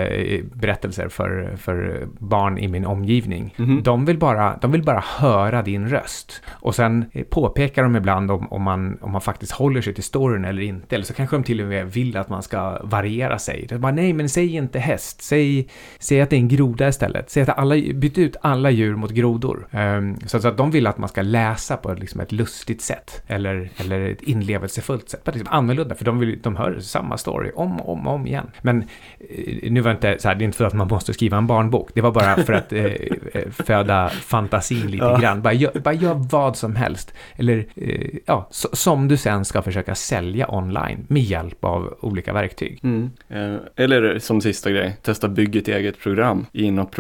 berättelser 0.52 1.09
för, 1.09 1.57
för 1.57 2.07
barn 2.18 2.59
i 2.59 2.68
min 2.68 2.87
omgivning. 2.87 3.54
Mm 3.59 3.70
-hmm. 3.70 3.83
De 3.83 4.04
vill 4.04 4.18
bara 4.18 4.38
bara, 4.38 4.59
de 4.61 4.72
vill 4.72 4.83
bara 4.83 5.04
höra 5.07 5.62
din 5.62 5.88
röst. 5.88 6.42
Och 6.50 6.74
sen 6.74 7.04
eh, 7.12 7.24
påpekar 7.24 7.83
de 7.83 7.96
ibland 7.96 8.31
om, 8.31 8.52
om, 8.52 8.62
man, 8.62 8.98
om 9.00 9.12
man 9.12 9.20
faktiskt 9.20 9.52
håller 9.52 9.81
sig 9.81 9.94
till 9.94 10.04
storyn 10.04 10.44
eller 10.44 10.62
inte. 10.62 10.94
Eller 10.94 11.04
så 11.04 11.14
kanske 11.14 11.37
de 11.37 11.42
till 11.42 11.61
och 11.61 11.68
med 11.68 11.92
vill 11.92 12.16
att 12.16 12.28
man 12.28 12.42
ska 12.42 12.81
variera 12.83 13.38
sig. 13.38 13.66
De 13.68 13.78
bara, 13.78 13.92
nej 13.92 14.12
men 14.12 14.28
säg 14.28 14.57
inte 14.57 14.78
häst, 14.78 15.22
säg, 15.22 15.68
säg 15.98 16.20
att 16.20 16.31
det 16.31 16.37
är 16.37 16.40
en 16.40 16.48
groda 16.48 16.88
istället. 16.88 17.31
Säg 17.31 17.42
att 17.42 17.58
alla, 17.59 17.75
byt 17.94 18.18
ut 18.18 18.37
alla 18.40 18.71
djur 18.71 18.97
mot 18.97 19.11
grodor. 19.11 19.66
Um, 19.71 20.16
så, 20.27 20.40
så, 20.40 20.49
att 20.49 20.57
de 20.57 20.71
vill 20.71 20.87
att 20.87 20.99
man 20.99 21.09
ska 21.09 21.23
läsa 21.23 21.77
på 21.77 21.92
liksom 21.92 22.21
ett 22.21 22.33
lustigt 22.33 22.83
sätt. 22.83 23.23
Eller, 23.27 23.71
eller 23.77 24.01
ett 24.01 24.23
inlevelsefullt 24.23 25.09
sätt. 25.09 25.21
Liksom 25.27 25.49
annorlunda, 25.51 25.94
för 25.94 26.05
de, 26.05 26.18
vill, 26.18 26.38
de 26.42 26.57
hör 26.57 26.81
samma 26.81 27.18
story 27.18 27.51
om 27.55 27.81
och 27.81 27.92
om, 27.92 28.07
om 28.07 28.27
igen. 28.27 28.51
Men 28.62 28.83
eh, 29.21 29.73
nu 29.73 29.81
var 29.81 29.90
det 29.90 29.94
inte 29.94 30.23
så 30.23 30.29
här, 30.29 30.35
det 30.35 30.42
är 30.42 30.44
inte 30.44 30.59
för 30.59 30.64
att 30.64 30.75
man 30.75 30.88
måste 30.88 31.14
skriva 31.14 31.37
en 31.37 31.47
barnbok. 31.47 31.90
Det 31.94 32.01
var 32.01 32.12
bara 32.12 32.37
för 32.37 32.53
att 32.53 32.73
eh, 32.73 32.85
eh 32.85 33.51
föda 33.51 34.09
fantasin 34.09 34.90
lite 34.90 35.05
ja. 35.05 35.18
grann. 35.18 35.42
Bara 35.42 35.53
gör, 35.53 35.81
bara 35.85 35.94
gör 35.94 36.14
vad 36.14 36.57
som 36.57 36.77
helst. 36.77 37.14
Eller 37.37 37.66
eh, 37.77 38.18
ja, 38.27 38.49
so, 38.51 38.68
som 38.73 39.09
du 39.09 39.16
sen 39.16 39.44
ska 39.44 39.62
försöka 39.62 39.94
sälja 39.94 40.51
online 40.51 41.07
med 41.09 41.23
hjälp 41.23 41.64
av 41.64 41.99
olika 42.01 42.33
verktyg. 42.33 42.81
Mm. 42.83 43.11
Eh, 43.29 43.57
eller 43.77 44.18
som 44.18 44.40
sista 44.40 44.71
grej, 44.71 44.97
testa 45.03 45.29
bygga 45.29 45.61
ett 45.61 45.68
eget 45.68 46.01
program 46.01 46.47
i 46.53 46.71
något 46.71 46.90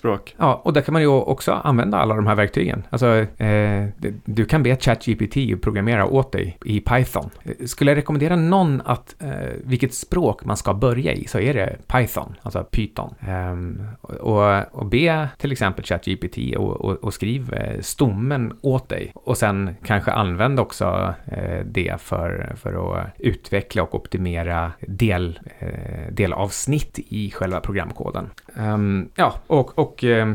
programmeringsspråk. 0.00 0.34
Ja, 0.38 0.60
och 0.64 0.72
där 0.72 0.80
kan 0.80 0.92
man 0.92 1.02
ju 1.02 1.08
också 1.08 1.52
använda 1.52 1.98
alla 1.98 2.14
de 2.14 2.26
här 2.26 2.34
verktygen. 2.34 2.86
Alltså, 2.90 3.06
eh, 3.42 3.88
du 4.24 4.44
kan 4.44 4.62
be 4.62 4.76
ChatGPT 4.76 5.62
programmera 5.62 6.06
åt 6.06 6.32
dig 6.32 6.58
i 6.64 6.80
Python. 6.80 7.30
Eh, 7.42 7.66
skulle 7.66 7.90
jag 7.90 7.98
rekommendera 7.98 8.36
någon 8.36 8.82
att 8.84 9.14
eh, 9.18 9.30
vilket 9.64 9.94
språk 9.94 10.44
man 10.44 10.56
ska 10.56 10.74
börja 10.74 11.12
i 11.12 11.26
så 11.26 11.38
är 11.38 11.54
det 11.54 11.76
Python, 11.86 12.34
alltså 12.42 12.64
Python. 12.64 13.14
Eh, 13.20 14.10
och, 14.20 14.64
och 14.72 14.86
be 14.86 15.28
till 15.38 15.52
exempel 15.52 15.84
ChatGPT 15.84 16.56
och, 16.56 16.80
och, 16.80 17.04
och 17.04 17.14
skriv 17.14 17.54
eh, 17.54 17.80
stommen 17.80 18.58
åt 18.62 18.88
dig. 18.88 19.12
Och 19.14 19.36
sen 19.36 19.76
kanske 19.84 20.12
använd 20.12 20.60
också 20.60 21.14
eh, 21.26 21.64
det 21.64 22.00
för, 22.00 22.52
för 22.56 22.98
att 22.98 23.06
utveckla 23.18 23.82
och 23.82 23.94
optimera 23.94 24.72
del, 24.80 25.40
eh, 25.58 26.12
delavsnitt 26.12 26.98
i 27.08 27.30
själva 27.30 27.60
programkoden. 27.60 28.30
Um, 28.58 29.08
ja, 29.14 29.34
och, 29.46 29.78
och 29.78 30.04
uh, 30.04 30.34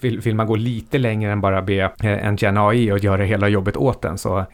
vill, 0.00 0.20
vill, 0.20 0.34
man 0.34 0.46
gå 0.46 0.56
lite 0.56 0.98
längre 0.98 1.32
än 1.32 1.40
bara 1.40 1.62
be 1.62 1.74
eh, 1.74 2.26
en 2.26 2.36
Gen 2.36 2.56
AI 2.56 2.90
att 2.90 3.02
göra 3.02 3.22
hela 3.22 3.48
jobbet 3.48 3.76
åt 3.76 4.02
den 4.02 4.18
så 4.18 4.38
uh, 4.38 4.44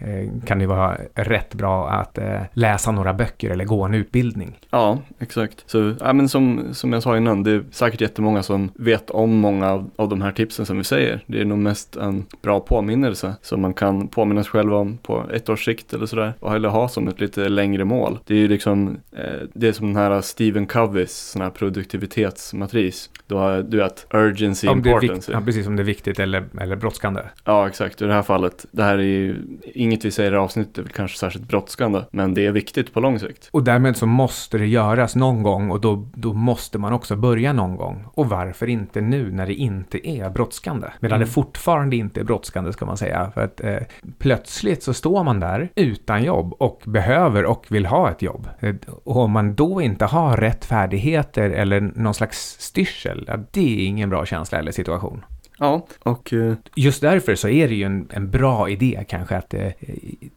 kan 0.46 0.58
det 0.58 0.66
vara 0.66 0.96
rätt 1.14 1.54
bra 1.54 1.88
att 1.88 2.18
uh, 2.18 2.40
läsa 2.52 2.92
några 2.92 3.14
böcker 3.14 3.50
eller 3.50 3.64
gå 3.64 3.82
en 3.84 3.94
utbildning. 3.94 4.58
Ja, 4.70 4.98
exakt. 5.18 5.64
Så, 5.66 5.94
ja, 6.00 6.12
men 6.12 6.28
som, 6.28 6.64
som 6.72 6.92
jag 6.92 7.02
sa 7.02 7.16
innan, 7.16 7.42
det 7.42 7.50
är 7.50 7.64
säkert 7.70 8.00
jättemånga 8.00 8.42
som 8.42 8.70
vet 8.74 9.10
om 9.10 9.36
många 9.36 9.70
av, 9.70 9.90
av 9.96 10.08
de 10.08 10.22
här 10.22 10.32
tipsen 10.32 10.66
som 10.66 10.78
vi 10.78 10.84
säger. 10.84 11.20
Det 11.26 11.40
är 11.40 11.44
nog 11.44 11.58
mest 11.58 11.96
en 11.96 12.24
bra 12.42 12.60
påminnelse 12.60 13.34
som 13.42 13.60
man 13.60 13.74
kan 13.74 14.08
påminna 14.08 14.42
sig 14.42 14.50
själv 14.50 14.74
om 14.74 14.98
på 14.98 15.24
ett 15.32 15.48
års 15.48 15.64
sikt 15.64 15.94
eller 15.94 16.06
sådär. 16.06 16.32
Eller 16.54 16.68
ha 16.68 16.88
som 16.88 17.08
ett 17.08 17.20
lite 17.20 17.48
längre 17.48 17.84
mål. 17.84 18.18
Det 18.26 18.34
är 18.34 18.38
ju 18.38 18.48
liksom, 18.48 18.96
eh, 19.12 19.48
det 19.54 19.68
är 19.68 19.72
som 19.72 19.86
den 19.86 19.96
här 19.96 20.20
Stephen 20.20 20.66
Coveys 20.66 21.30
sån 21.30 21.42
här 21.42 21.50
produktivitet, 21.50 22.05
produktivitetsmatris. 22.06 23.10
Då 23.26 23.38
har 23.38 23.62
du 23.62 23.76
vet, 23.76 24.06
urgency, 24.10 24.68
om 24.68 24.78
importance. 24.78 25.32
Ja, 25.32 25.40
precis, 25.40 25.66
om 25.66 25.76
det 25.76 25.82
är 25.82 25.84
viktigt 25.84 26.18
eller, 26.18 26.44
eller 26.60 26.76
brådskande. 26.76 27.20
Ja, 27.44 27.68
exakt. 27.68 28.02
I 28.02 28.04
det 28.04 28.12
här 28.12 28.22
fallet, 28.22 28.66
det 28.70 28.82
här 28.82 28.98
är 28.98 29.02
ju, 29.02 29.36
inget 29.62 30.04
vi 30.04 30.10
säger 30.10 30.32
i 30.32 30.36
avsnittet 30.36 30.78
är 30.78 30.82
väl 30.82 30.92
kanske 30.92 31.18
särskilt 31.18 31.48
brådskande, 31.48 32.00
men 32.10 32.34
det 32.34 32.46
är 32.46 32.52
viktigt 32.52 32.92
på 32.92 33.00
lång 33.00 33.18
sikt. 33.18 33.48
Och 33.52 33.64
därmed 33.64 33.96
så 33.96 34.06
måste 34.06 34.58
det 34.58 34.66
göras 34.66 35.16
någon 35.16 35.42
gång 35.42 35.70
och 35.70 35.80
då, 35.80 36.08
då 36.14 36.32
måste 36.32 36.78
man 36.78 36.92
också 36.92 37.16
börja 37.16 37.52
någon 37.52 37.76
gång. 37.76 38.04
Och 38.14 38.28
varför 38.28 38.68
inte 38.68 39.00
nu 39.00 39.32
när 39.32 39.46
det 39.46 39.54
inte 39.54 40.08
är 40.08 40.30
brådskande? 40.30 40.86
Medan 41.00 41.16
mm. 41.16 41.26
det 41.26 41.32
fortfarande 41.32 41.96
inte 41.96 42.20
är 42.20 42.24
brådskande 42.24 42.72
ska 42.72 42.86
man 42.86 42.96
säga. 42.96 43.30
För 43.34 43.44
att 43.44 43.60
eh, 43.60 43.76
plötsligt 44.18 44.82
så 44.82 44.94
står 44.94 45.24
man 45.24 45.40
där 45.40 45.68
utan 45.74 46.24
jobb 46.24 46.54
och 46.58 46.82
behöver 46.84 47.44
och 47.44 47.66
vill 47.68 47.86
ha 47.86 48.10
ett 48.10 48.22
jobb. 48.22 48.48
Eh, 48.60 48.74
och 49.04 49.16
om 49.16 49.30
man 49.30 49.54
då 49.54 49.80
inte 49.80 50.04
har 50.04 50.36
rätt 50.36 50.64
färdigheter 50.64 51.50
eller 51.50 51.92
någon 51.96 52.14
slags 52.14 52.56
styrsel, 52.60 53.24
ja, 53.26 53.36
det 53.50 53.80
är 53.80 53.86
ingen 53.86 54.10
bra 54.10 54.26
känsla 54.26 54.58
eller 54.58 54.72
situation. 54.72 55.24
Ja, 55.58 55.86
och... 56.02 56.32
Uh... 56.32 56.54
Just 56.74 57.00
därför 57.00 57.34
så 57.34 57.48
är 57.48 57.68
det 57.68 57.74
ju 57.74 57.84
en, 57.84 58.08
en 58.12 58.30
bra 58.30 58.68
idé 58.68 59.04
kanske 59.08 59.36
att 59.36 59.54
eh, 59.54 59.72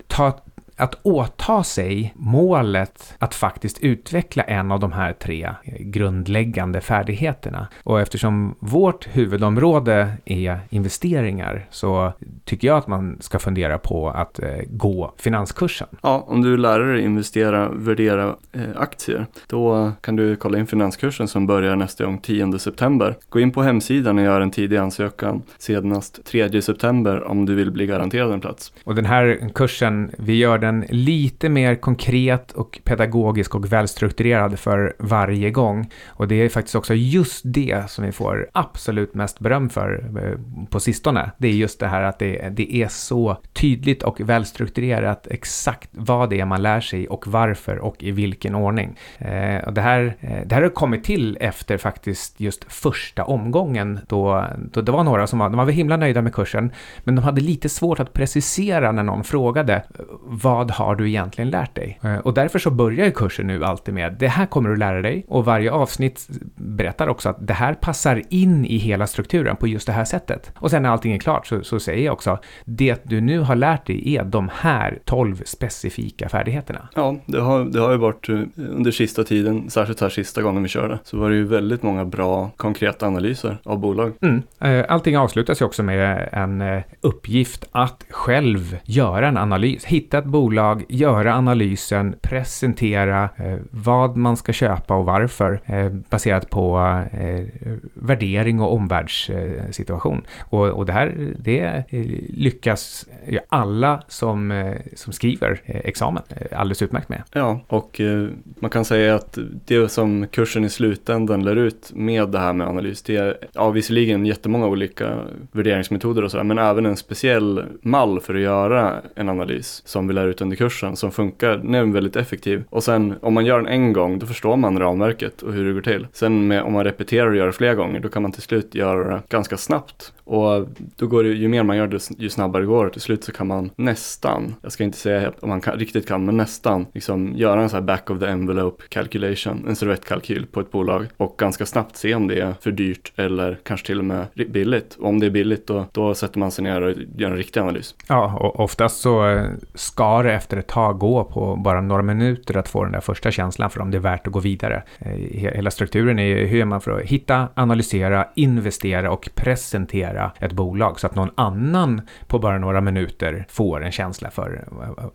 ta 0.08 0.39
att 0.80 0.96
åta 1.04 1.63
sig 1.63 2.13
målet 2.15 3.15
att 3.20 3.36
faktiskt 3.36 3.80
utveckla 3.80 4.44
en 4.44 4.72
av 4.72 4.80
de 4.80 4.92
här 4.92 5.13
tre 5.13 5.50
grundläggande 5.80 6.82
färdigheterna. 6.82 7.68
Och 7.84 8.02
eftersom 8.02 8.56
vårt 8.60 9.08
huvudområde 9.08 10.13
är 10.26 10.60
investeringar 10.70 11.68
så 11.70 12.13
tycker 12.46 12.68
jag 12.68 12.78
att 12.78 12.88
man 12.88 13.18
ska 13.20 13.39
fundera 13.39 13.78
på 13.78 14.10
att 14.10 14.39
eh, 14.39 14.50
gå 14.68 15.13
finanskursen. 15.18 15.88
Ja, 16.04 16.26
om 16.28 16.42
du 16.42 16.58
lär 16.58 16.80
dig 16.80 17.04
investera, 17.04 17.70
värdera 17.70 18.36
eh, 18.52 18.62
aktier, 18.76 19.26
då 19.48 19.92
kan 20.02 20.15
du 20.15 20.36
kolla 20.36 20.60
in 20.60 20.68
finanskursen 20.68 21.28
som 21.28 21.48
börjar 21.48 21.76
nästa 21.76 22.06
gång 22.06 22.18
10 22.18 22.60
september. 22.60 23.18
Gå 23.30 23.39
in 23.39 23.52
på 23.52 23.62
hemsidan 23.62 24.18
och 24.18 24.24
gör 24.24 24.42
en 24.42 24.52
tidig 24.52 24.78
ansökan 24.78 25.42
senast 25.58 26.26
3 26.26 26.62
september 26.62 27.24
om 27.24 27.46
du 27.46 27.56
vill 27.56 27.72
bli 27.72 27.86
garanterad 27.86 28.32
en 28.32 28.42
plats. 28.42 28.74
Och 28.84 28.96
den 28.96 29.06
här 29.06 29.50
kursen, 29.56 30.12
vi 30.18 30.38
gör 30.38 30.58
den 30.58 30.68
den 30.71 30.86
lite 30.89 31.49
mer 31.49 31.75
konkret 31.75 32.51
och 32.51 32.79
pedagogisk 32.84 33.55
och 33.55 33.71
välstrukturerad 33.71 34.60
för 34.60 34.95
varje 34.99 35.51
gång. 35.51 35.89
Och 36.08 36.27
det 36.27 36.36
är 36.36 36.49
faktiskt 36.49 36.75
också 36.75 36.93
just 36.93 37.41
det 37.45 37.89
som 37.89 38.05
vi 38.05 38.12
får 38.12 38.49
absolut 38.53 39.13
mest 39.13 39.39
beröm 39.39 39.69
för 39.69 40.03
eh, 40.23 40.65
på 40.69 40.79
sistone. 40.79 41.32
Det 41.38 41.47
är 41.47 41.51
just 41.51 41.79
det 41.79 41.88
här 41.88 42.03
att 42.03 42.19
det, 42.19 42.49
det 42.49 42.75
är 42.75 42.88
så 42.88 43.38
tydligt 43.53 44.03
och 44.03 44.21
välstrukturerat 44.21 45.27
exakt 45.27 45.89
vad 45.91 46.29
det 46.29 46.39
är 46.39 46.45
man 46.45 46.62
lär 46.62 46.82
sig 46.82 47.08
och 47.08 47.27
varför 47.27 47.77
och 47.77 48.03
i 48.03 48.12
vilken 48.12 48.55
ordning. 48.55 48.97
Eh, 49.17 49.67
och 49.67 49.73
det, 49.73 49.82
här, 49.82 50.17
eh, 50.19 50.45
det 50.45 50.55
här 50.55 50.62
har 50.62 50.69
kommit 50.69 51.03
till 51.03 51.38
efter 51.41 51.77
faktiskt 51.77 52.39
just 52.39 52.65
första 52.73 53.23
omgången 53.23 53.99
då, 54.08 54.45
då 54.71 54.82
det 54.82 54.91
var 54.91 55.03
några 55.03 55.27
som 55.27 55.39
var, 55.39 55.49
de 55.49 55.58
var 55.58 55.65
himla 55.65 55.97
nöjda 55.97 56.21
med 56.21 56.34
kursen, 56.34 56.71
men 57.03 57.15
de 57.15 57.21
hade 57.21 57.41
lite 57.41 57.69
svårt 57.69 57.99
att 57.99 58.13
precisera 58.13 58.91
när 58.91 59.03
någon 59.03 59.23
frågade 59.23 59.73
eh, 59.75 60.05
vad 60.23 60.59
vad 60.60 60.72
har 60.72 60.95
du 60.95 61.10
egentligen 61.10 61.50
lärt 61.50 61.76
dig? 61.76 62.00
Eh, 62.04 62.17
och 62.17 62.34
därför 62.34 62.60
så 62.60 62.72
börjar 62.72 63.10
kursen 63.10 63.48
nu 63.48 63.65
alltid 63.65 63.93
med 63.93 64.13
det 64.13 64.28
här 64.28 64.45
kommer 64.45 64.69
du 64.69 64.76
lära 64.76 65.02
dig 65.02 65.26
och 65.28 65.45
varje 65.45 65.72
avsnitt 65.72 66.28
berättar 66.56 67.08
också 67.08 67.30
att 67.30 67.48
det 67.48 67.54
här 67.54 67.74
passar 67.74 68.22
in 68.30 68.65
i 68.65 68.78
hela 68.78 69.08
strukturen 69.08 69.56
på 69.56 69.67
just 69.67 69.88
det 69.88 69.93
här 69.93 70.06
sättet. 70.06 70.52
Och 70.56 70.72
sen 70.72 70.84
när 70.84 70.89
allting 70.89 71.13
är 71.13 71.17
klart 71.17 71.48
så, 71.48 71.63
så 71.63 71.80
säger 71.80 72.06
jag 72.06 72.13
också 72.13 72.39
det 72.65 73.02
du 73.04 73.22
nu 73.22 73.39
har 73.39 73.56
lärt 73.56 73.88
dig 73.88 74.15
är 74.15 74.24
de 74.24 74.50
här 74.54 75.00
12 75.06 75.41
specifika 75.45 76.30
färdigheterna. 76.30 76.89
Ja, 76.95 77.15
det 77.26 77.39
har, 77.39 77.65
det 77.65 77.80
har 77.80 77.91
ju 77.91 77.98
varit 77.98 78.30
eh, 78.30 78.39
under 78.56 78.91
sista 78.91 79.24
tiden, 79.24 79.69
särskilt 79.69 80.02
här 80.02 80.10
sista 80.10 80.41
gången 80.41 80.63
vi 80.63 80.69
körde, 80.69 81.00
så 81.04 81.17
var 81.17 81.30
det 81.30 81.36
ju 81.36 81.45
väldigt 81.45 81.84
många 81.84 82.06
bra 82.06 82.52
konkreta 82.58 83.08
analyser 83.08 83.58
av 83.63 83.80
bolag. 83.80 84.13
Mm. 84.22 84.41
Eh, 84.60 84.86
allting 84.89 85.17
avslutas 85.17 85.62
ju 85.62 85.65
också 85.65 85.84
med 85.84 86.30
en 86.32 86.82
uppgift 87.02 87.65
att 87.72 88.06
själv 88.10 88.78
göra 88.84 89.28
en 89.28 89.38
analys, 89.38 89.86
hitta 89.86 90.17
ett 90.17 90.26
bolag 90.26 90.38
bolag, 90.39 90.86
göra 90.89 91.34
analysen, 91.34 92.15
presentera 92.21 93.30
eh, 93.36 93.58
vad 93.71 94.17
man 94.17 94.38
ska 94.38 94.54
köpa 94.54 94.95
och 94.95 95.06
varför 95.06 95.62
eh, 95.65 95.89
baserat 96.10 96.49
på 96.49 96.78
eh, 97.12 97.45
värdering 97.93 98.62
och 98.62 98.73
omvärldssituation. 98.73 100.21
Och, 100.39 100.67
och 100.67 100.86
det 100.86 100.93
här 100.93 101.34
det 101.39 101.84
eh, 101.89 102.06
lyckas 102.30 103.06
ju 103.28 103.39
alla 103.49 104.04
som, 104.08 104.52
eh, 104.52 104.75
som 104.95 105.13
skriver 105.13 105.62
eh, 105.65 105.82
examen 105.84 106.23
eh, 106.30 106.60
alldeles 106.60 106.82
utmärkt 106.82 107.10
med. 107.10 107.23
Ja, 107.34 107.60
och 107.67 108.02
eh, 108.02 108.28
man 108.60 108.69
kan 108.69 108.86
säga 108.86 109.15
att 109.15 109.38
det 109.65 109.89
som 109.89 110.28
kursen 110.28 110.65
i 110.65 110.69
slutändan 110.69 111.43
lär 111.43 111.56
ut 111.56 111.91
med 111.93 112.30
det 112.30 112.39
här 112.39 112.54
med 112.54 112.67
analys, 112.67 113.02
det 113.02 113.15
är 113.15 113.38
ja, 113.54 113.69
visserligen 113.69 114.25
jättemånga 114.25 114.67
olika 114.67 115.17
värderingsmetoder 115.52 116.23
och 116.23 116.32
sådär, 116.32 116.43
men 116.43 116.58
även 116.58 116.86
en 116.86 116.97
speciell 116.97 117.63
mall 117.82 118.19
för 118.19 118.36
att 118.36 118.41
göra 118.41 119.02
en 119.15 119.30
analys 119.30 119.82
som 119.86 120.08
vi 120.08 120.13
lär 120.13 120.28
ut 120.30 120.42
under 120.42 120.56
kursen 120.56 120.96
som 120.96 121.12
funkar, 121.12 121.58
den 121.58 121.76
är 121.76 121.84
väldigt 121.84 122.15
effektiv. 122.15 122.63
Och 122.70 122.84
sen 122.84 123.15
om 123.22 123.34
man 123.34 123.46
gör 123.46 123.58
den 123.58 123.68
en 123.68 123.94
gång, 123.94 124.20
då 124.20 124.26
förstår 124.26 124.56
man 124.56 124.80
ramverket 124.80 125.42
och 125.42 125.54
hur 125.54 125.65
det 125.65 125.74
går 125.74 125.82
till. 125.82 126.08
Sen 126.13 126.48
med, 126.48 126.63
om 126.63 126.74
man 126.74 126.84
repeterar 126.84 127.28
och 127.28 127.36
gör 127.36 127.46
det 127.46 127.54
flera 127.54 127.76
gånger, 127.76 128.00
då 128.00 128.10
kan 128.10 128.22
man 128.22 128.32
till 128.32 128.42
slut 128.42 128.76
göra 128.76 129.15
det 129.15 129.22
ganska 129.30 129.58
snabbt. 129.58 130.13
Och 130.24 130.68
då 130.96 131.08
går 131.08 131.24
det, 131.24 131.30
ju 131.30 131.48
mer 131.48 131.63
man 131.63 131.78
gör 131.78 131.88
det, 131.88 132.10
ju 132.18 132.30
snabbare 132.30 132.65
går 132.65 132.86
det. 132.86 132.92
Till 132.92 133.02
slut 133.02 133.24
så 133.24 133.32
kan 133.32 133.48
man 133.48 133.70
nästan, 133.76 134.56
jag 134.62 134.72
ska 134.72 134.84
inte 134.84 134.98
säga 134.98 135.32
om 135.39 135.50
man 135.50 135.62
kan, 135.62 135.80
riktigt 135.80 136.08
kan, 136.08 136.26
men 136.26 136.38
nästan 136.38 136.86
liksom 136.94 137.34
göra 137.36 137.62
en 137.62 137.70
sån 137.70 137.78
här 137.78 137.86
back 137.86 138.10
of 138.10 138.20
the 138.20 138.26
envelope 138.26 138.84
calculation, 138.89 139.65
en 139.68 139.76
servettkalkyl 139.76 140.46
på 140.46 140.60
ett 140.60 140.72
bolag 140.72 141.06
och 141.18 141.36
ganska 141.38 141.65
snabbt 141.65 141.96
se 141.96 142.15
om 142.15 142.28
det 142.28 142.39
är 142.39 142.54
för 142.62 142.72
dyrt 142.72 143.12
eller 143.15 143.60
kanske 143.63 143.88
till 143.88 144.00
och 144.00 144.06
med 144.06 144.26
billigt. 144.36 144.96
Och 145.00 145.10
om 145.10 145.20
det 145.20 145.26
är 145.26 145.30
billigt 145.30 145.68
då, 145.68 145.86
då 145.92 146.13
sätter 146.13 146.39
man 146.39 146.52
sig 146.52 146.63
ner 146.63 146.82
och 146.82 146.94
gör 147.18 147.32
en 147.32 147.38
riktig 147.38 147.60
analys. 147.60 147.96
Ja, 148.08 148.38
och 148.39 148.60
oftast 148.60 149.02
så 149.02 149.28
eh, 149.28 149.46
ska 149.74 150.18
det 150.23 150.34
efter 150.34 150.58
ett 150.58 150.67
tag 150.67 150.99
gå 150.99 151.23
på 151.23 151.55
bara 151.55 151.82
några 151.82 152.01
minuter 152.01 152.58
att 152.58 152.67
få 152.67 152.84
den 152.84 152.91
där 152.91 152.99
första 152.99 153.32
känslan 153.32 153.69
för 153.69 153.82
om 153.82 153.91
det 153.91 153.97
är 153.97 154.01
värt 154.01 154.27
att 154.27 154.34
gå 154.34 154.39
vidare. 154.39 154.84
Eh, 154.99 155.12
hela 155.32 155.71
strukturen 155.71 156.19
är 156.19 156.23
ju 156.23 156.45
hur 156.45 156.65
man 156.65 156.82
för 156.82 156.99
att 156.99 157.05
hitta, 157.05 157.47
analysera, 157.53 158.27
investera 158.36 159.12
och 159.12 159.29
presentera 159.36 160.32
ett 160.39 160.51
bolag 160.51 160.99
så 160.99 161.08
att 161.08 161.15
någon 161.15 161.32
annan 161.36 162.01
på 162.27 162.39
bara 162.39 162.58
några 162.58 162.82
minuter 162.82 163.45
får 163.49 163.84
en 163.84 163.91
känsla 163.91 164.32
för 164.32 164.63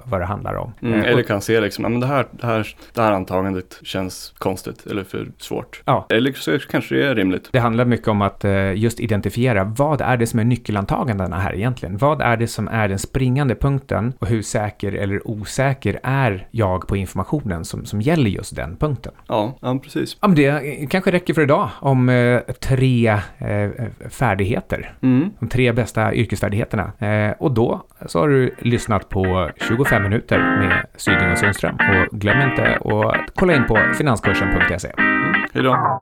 vad 0.05 0.21
det 0.21 0.27
handlar 0.27 0.55
om. 0.55 0.73
Mm, 0.83 1.01
eller 1.01 1.23
kan 1.23 1.41
se 1.41 1.61
liksom, 1.61 1.83
men 1.83 2.01
det 2.01 2.07
här, 2.07 2.27
det, 2.31 2.47
här, 2.47 2.77
det 2.95 3.01
här 3.03 3.13
antagandet 3.13 3.81
känns 3.83 4.35
konstigt 4.39 4.87
eller 4.87 5.05
för 5.05 5.29
svårt. 5.39 5.83
Ja. 5.85 6.07
Eller 6.09 6.33
så 6.33 6.59
kanske 6.59 6.95
det 6.95 7.07
är 7.07 7.15
rimligt. 7.15 7.49
Det 7.53 7.59
handlar 7.59 7.85
mycket 7.85 8.09
om 8.09 8.23
att 8.23 8.45
just 8.75 9.01
identifiera 9.01 9.65
vad 9.65 10.01
är 10.01 10.17
det 10.17 10.27
som 10.27 10.41
är 10.41 10.45
nyckelantagandena 10.45 11.39
här 11.39 11.55
egentligen? 11.55 11.99
Vad 11.99 12.21
är 12.21 12.37
det 12.37 12.47
som 12.47 12.69
är 12.69 12.89
den 12.89 12.99
springande 12.99 13.55
punkten 13.55 14.13
och 14.19 14.27
hur 14.27 14.43
säker 14.43 14.94
eller 14.95 15.29
osäker 15.29 16.01
är 16.03 16.49
jag 16.51 16.89
på 16.89 16.97
informationen 16.97 17.65
som, 17.65 17.85
som 17.85 18.01
gäller 18.01 18.31
just 18.31 18.57
den 18.57 18.77
punkten? 18.77 19.13
Ja, 19.29 19.59
ja 19.61 19.79
precis. 19.83 20.17
Ja, 20.21 20.29
men 20.29 20.37
det 20.37 20.87
kanske 20.91 21.13
räcker 21.13 21.35
för 21.35 21.43
idag 21.43 21.71
om 21.81 22.09
eh, 22.09 22.41
tre 22.41 23.09
eh, 23.39 23.71
färdigheter. 24.11 24.95
Mm. 25.03 25.31
De 25.41 25.49
tre 25.49 25.73
bästa 25.73 26.15
yrkesfärdigheterna. 26.15 26.93
Eh, 26.99 27.33
och 27.39 27.53
då 27.53 27.83
så 28.07 28.19
har 28.19 28.29
du 28.29 28.55
lyssnat 28.59 29.09
på 29.09 29.51
25 29.69 30.03
minuter 30.03 30.39
med 30.39 30.87
Syding 30.97 31.31
och 31.31 31.39
Sundström. 31.39 31.75
Och 31.75 32.19
glöm 32.19 32.51
inte 32.51 32.77
att 32.77 33.35
kolla 33.35 33.57
in 33.57 33.67
på 33.67 33.79
finanskursen.se. 33.99 34.93
Mm. 34.99 35.35
Hej 35.53 35.63
då. 35.63 36.01